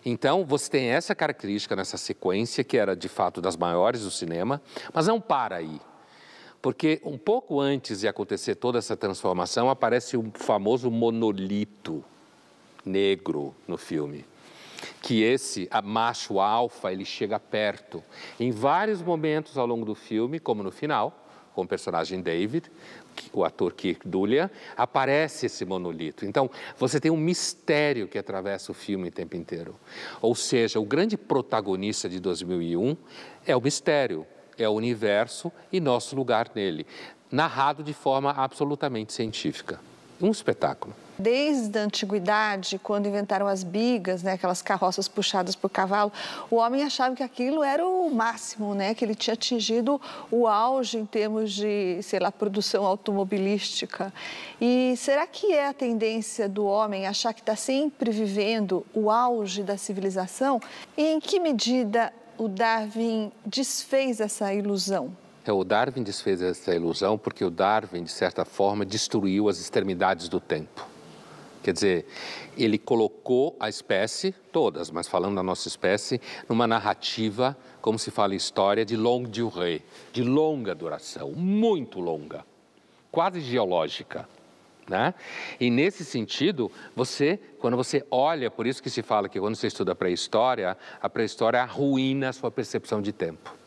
[0.05, 4.62] Então, você tem essa característica nessa sequência, que era de fato das maiores do cinema,
[4.93, 5.82] mas não para aí.
[6.62, 12.03] Porque um pouco antes de acontecer toda essa transformação, aparece o famoso monolito
[12.86, 14.26] negro no filme.
[15.01, 18.03] Que esse macho alfa, ele chega perto.
[18.39, 22.72] Em vários momentos ao longo do filme, como no final, com o personagem David,
[23.34, 26.26] o ator Kirk Dulia, aparece esse monolito.
[26.26, 29.76] Então, você tem um mistério que atravessa o filme o tempo inteiro.
[30.22, 32.95] Ou seja, o grande protagonista de 2001
[33.45, 34.26] é o mistério,
[34.57, 36.86] é o universo e nosso lugar nele,
[37.32, 39.80] narrado de forma absolutamente científica.
[40.22, 40.93] Um espetáculo.
[41.17, 46.11] Desde a antiguidade, quando inventaram as bigas, né, aquelas carroças puxadas por cavalo,
[46.49, 49.99] o homem achava que aquilo era o máximo, né, que ele tinha atingido
[50.32, 54.13] o auge em termos de, sei lá, produção automobilística.
[54.61, 59.61] E será que é a tendência do homem achar que está sempre vivendo o auge
[59.61, 60.61] da civilização?
[60.97, 65.11] E em que medida o Darwin desfez essa ilusão?
[65.49, 70.29] É, o Darwin desfez essa ilusão porque o Darwin, de certa forma, destruiu as extremidades
[70.29, 70.85] do tempo.
[71.63, 72.05] Quer dizer,
[72.55, 78.35] ele colocou a espécie, todas, mas falando da nossa espécie, numa narrativa, como se fala
[78.35, 79.81] em história, de longue durée,
[80.13, 82.45] de longa duração, muito longa,
[83.11, 84.29] quase geológica.
[84.87, 85.15] Né?
[85.59, 89.65] E nesse sentido, você, quando você olha, por isso que se fala que quando você
[89.65, 93.59] estuda a pré-história, a pré-história arruína a sua percepção de tempo.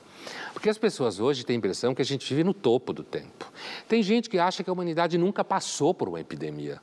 [0.52, 3.50] Porque as pessoas hoje têm a impressão que a gente vive no topo do tempo.
[3.88, 6.80] Tem gente que acha que a humanidade nunca passou por uma epidemia.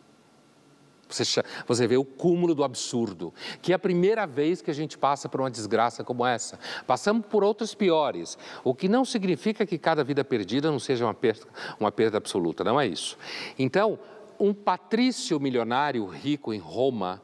[1.10, 4.96] Você, você vê o cúmulo do absurdo, que é a primeira vez que a gente
[4.96, 6.60] passa por uma desgraça como essa.
[6.86, 11.14] Passamos por outras piores, o que não significa que cada vida perdida não seja uma
[11.14, 11.48] perda,
[11.80, 13.18] uma perda absoluta, não é isso.
[13.58, 13.98] Então,
[14.40, 17.22] um patrício milionário rico em Roma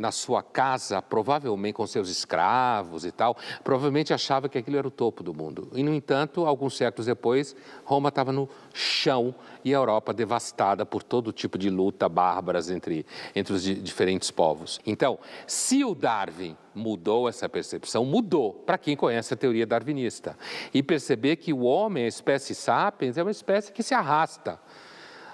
[0.00, 4.90] na sua casa, provavelmente com seus escravos e tal, provavelmente achava que aquilo era o
[4.90, 5.68] topo do mundo.
[5.74, 11.02] E, no entanto, alguns séculos depois, Roma estava no chão e a Europa devastada por
[11.02, 13.04] todo tipo de luta bárbaras entre,
[13.36, 14.80] entre os diferentes povos.
[14.86, 20.36] Então, se o Darwin mudou essa percepção, mudou para quem conhece a teoria darwinista.
[20.72, 24.58] E perceber que o homem, a espécie sapiens, é uma espécie que se arrasta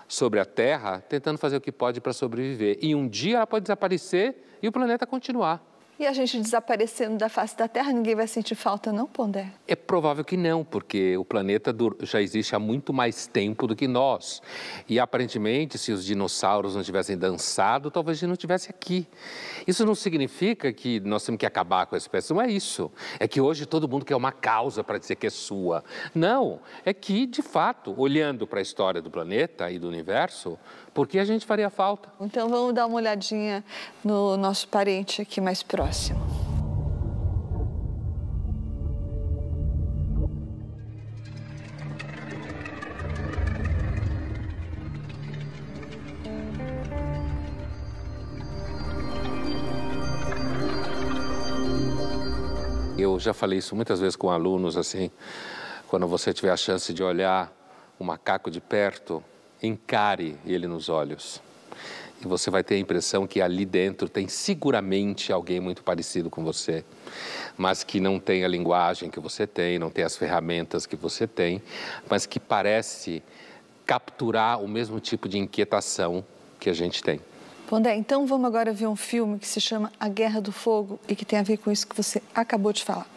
[0.08, 2.78] sobre a Terra, tentando fazer o que pode para sobreviver.
[2.80, 5.75] E um dia ela pode desaparecer e o planeta continuar.
[5.98, 9.50] E a gente desaparecendo da face da Terra, ninguém vai sentir falta, não, Pondé?
[9.66, 13.88] É provável que não, porque o planeta já existe há muito mais tempo do que
[13.88, 14.42] nós.
[14.86, 19.08] E aparentemente, se os dinossauros não tivessem dançado, talvez a gente não estivesse aqui.
[19.66, 22.92] Isso não significa que nós temos que acabar com a espécie, não é isso.
[23.18, 25.82] É que hoje todo mundo quer uma causa para dizer que é sua.
[26.14, 30.58] Não, é que, de fato, olhando para a história do planeta e do universo,
[30.92, 32.10] por que a gente faria falta?
[32.20, 33.64] Então vamos dar uma olhadinha
[34.04, 35.85] no nosso parente aqui mais próximo.
[52.98, 55.10] Eu já falei isso muitas vezes com alunos assim,
[55.86, 57.52] quando você tiver a chance de olhar
[57.98, 59.22] o macaco de perto,
[59.62, 61.45] encare ele nos olhos.
[62.22, 66.42] E você vai ter a impressão que ali dentro tem seguramente alguém muito parecido com
[66.42, 66.84] você,
[67.56, 71.26] mas que não tem a linguagem que você tem, não tem as ferramentas que você
[71.26, 71.62] tem,
[72.08, 73.22] mas que parece
[73.84, 76.24] capturar o mesmo tipo de inquietação
[76.58, 77.20] que a gente tem.
[77.68, 81.16] Pondé, então vamos agora ver um filme que se chama A Guerra do Fogo e
[81.16, 83.15] que tem a ver com isso que você acabou de falar.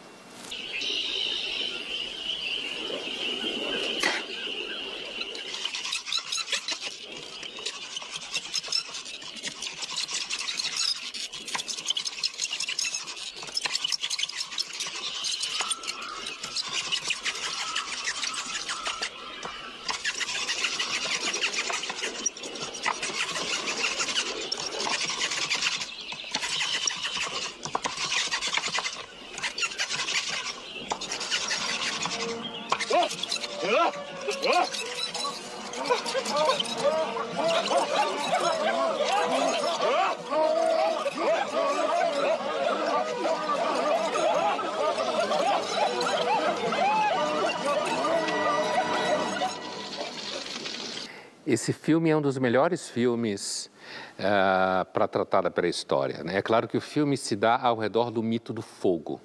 [51.69, 53.69] Esse filme é um dos melhores filmes
[54.17, 56.23] uh, para tratar da pré-história.
[56.23, 56.37] Né?
[56.37, 59.21] É claro que o filme se dá ao redor do mito do fogo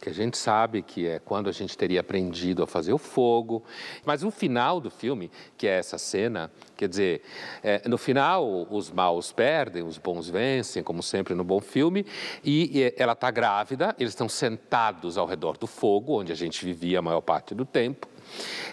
[0.00, 3.64] que a gente sabe que é quando a gente teria aprendido a fazer o fogo.
[4.04, 7.22] Mas o final do filme, que é essa cena, quer dizer,
[7.62, 12.06] é, no final os maus perdem, os bons vencem, como sempre no bom filme,
[12.44, 16.64] e, e ela está grávida, eles estão sentados ao redor do fogo, onde a gente
[16.64, 18.08] vivia a maior parte do tempo,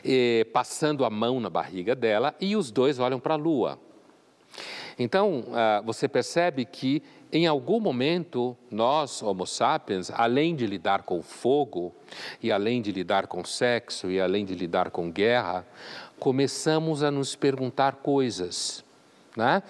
[0.05, 3.79] e, passando a mão na barriga dela, e os dois olham para a lua.
[4.97, 11.21] Então, uh, você percebe que em algum momento, nós, Homo sapiens, além de lidar com
[11.21, 11.93] fogo,
[12.41, 15.65] e além de lidar com sexo, e além de lidar com guerra,
[16.17, 18.85] começamos a nos perguntar coisas.
[19.35, 19.61] Né?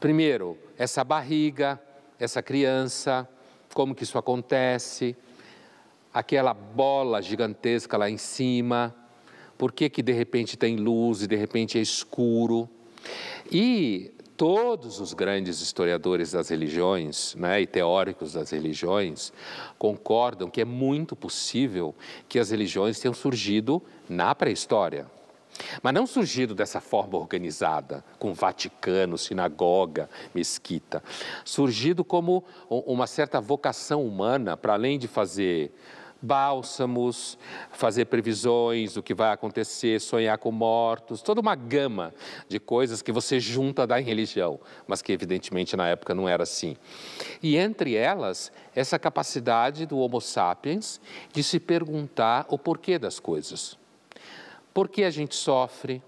[0.00, 1.80] Primeiro, essa barriga,
[2.18, 3.28] essa criança,
[3.72, 5.16] como que isso acontece,
[6.12, 8.92] aquela bola gigantesca lá em cima,
[9.56, 12.68] por que, que de repente tem luz e de repente é escuro.
[13.50, 19.32] E todos os grandes historiadores das religiões né, e teóricos das religiões
[19.78, 21.94] concordam que é muito possível
[22.28, 25.06] que as religiões tenham surgido na pré-história.
[25.82, 31.02] Mas não surgido dessa forma organizada, com Vaticano, sinagoga, mesquita.
[31.44, 35.72] Surgido como uma certa vocação humana, para além de fazer
[36.24, 37.38] bálsamos,
[37.70, 42.14] fazer previsões do que vai acontecer, sonhar com mortos, toda uma gama
[42.48, 46.76] de coisas que você junta da religião, mas que evidentemente na época não era assim.
[47.42, 51.00] E entre elas, essa capacidade do Homo sapiens
[51.32, 53.78] de se perguntar o porquê das coisas.
[54.72, 56.02] Por que a gente sofre?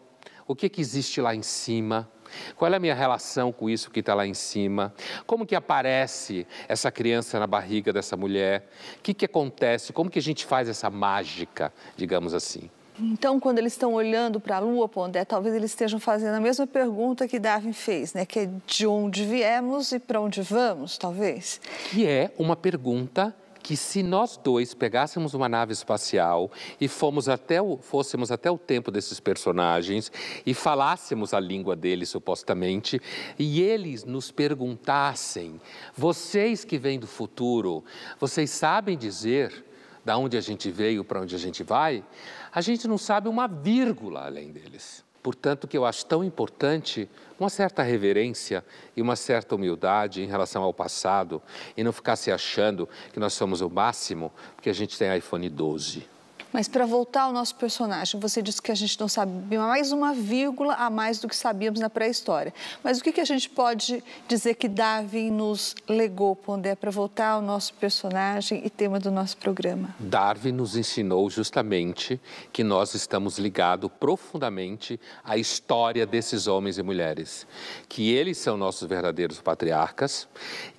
[0.48, 2.08] O que, que existe lá em cima?
[2.56, 4.94] Qual é a minha relação com isso que está lá em cima?
[5.26, 8.68] Como que aparece essa criança na barriga dessa mulher?
[8.98, 9.92] O que, que acontece?
[9.92, 12.70] Como que a gente faz essa mágica, digamos assim?
[12.98, 16.66] Então, quando eles estão olhando para a Lua, Pondé, talvez eles estejam fazendo a mesma
[16.66, 18.24] pergunta que Darwin fez, né?
[18.24, 21.60] Que é de onde viemos e para onde vamos, talvez.
[21.94, 23.34] E é uma pergunta
[23.66, 28.56] que se nós dois pegássemos uma nave espacial e fomos até o, fôssemos até o
[28.56, 30.12] tempo desses personagens
[30.46, 33.02] e falássemos a língua deles supostamente
[33.36, 35.60] e eles nos perguntassem:
[35.96, 37.82] vocês que vêm do futuro,
[38.20, 39.64] vocês sabem dizer
[40.04, 42.04] da onde a gente veio para onde a gente vai?
[42.52, 45.04] A gente não sabe uma vírgula além deles.
[45.26, 48.64] Portanto, que eu acho tão importante uma certa reverência
[48.96, 51.42] e uma certa humildade em relação ao passado
[51.76, 55.48] e não ficar se achando que nós somos o máximo porque a gente tem iPhone
[55.48, 56.15] 12.
[56.52, 60.14] Mas para voltar ao nosso personagem, você disse que a gente não sabe mais uma
[60.14, 62.54] vírgula a mais do que sabíamos na pré-história.
[62.82, 67.30] Mas o que, que a gente pode dizer que Darwin nos legou, Pondé, para voltar
[67.30, 69.94] ao nosso personagem e tema do nosso programa?
[69.98, 72.20] Darwin nos ensinou justamente
[72.52, 77.46] que nós estamos ligados profundamente à história desses homens e mulheres,
[77.88, 80.28] que eles são nossos verdadeiros patriarcas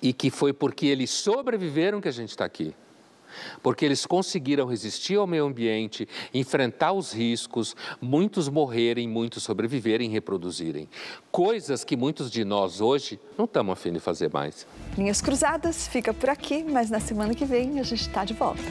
[0.00, 2.74] e que foi porque eles sobreviveram que a gente está aqui
[3.62, 10.12] porque eles conseguiram resistir ao meio ambiente, enfrentar os riscos, muitos morrerem, muitos sobreviverem e
[10.12, 10.88] reproduzirem.
[11.30, 14.66] Coisas que muitos de nós hoje não estamos afim de fazer mais.
[14.96, 18.62] Linhas Cruzadas fica por aqui, mas na semana que vem a gente está de volta.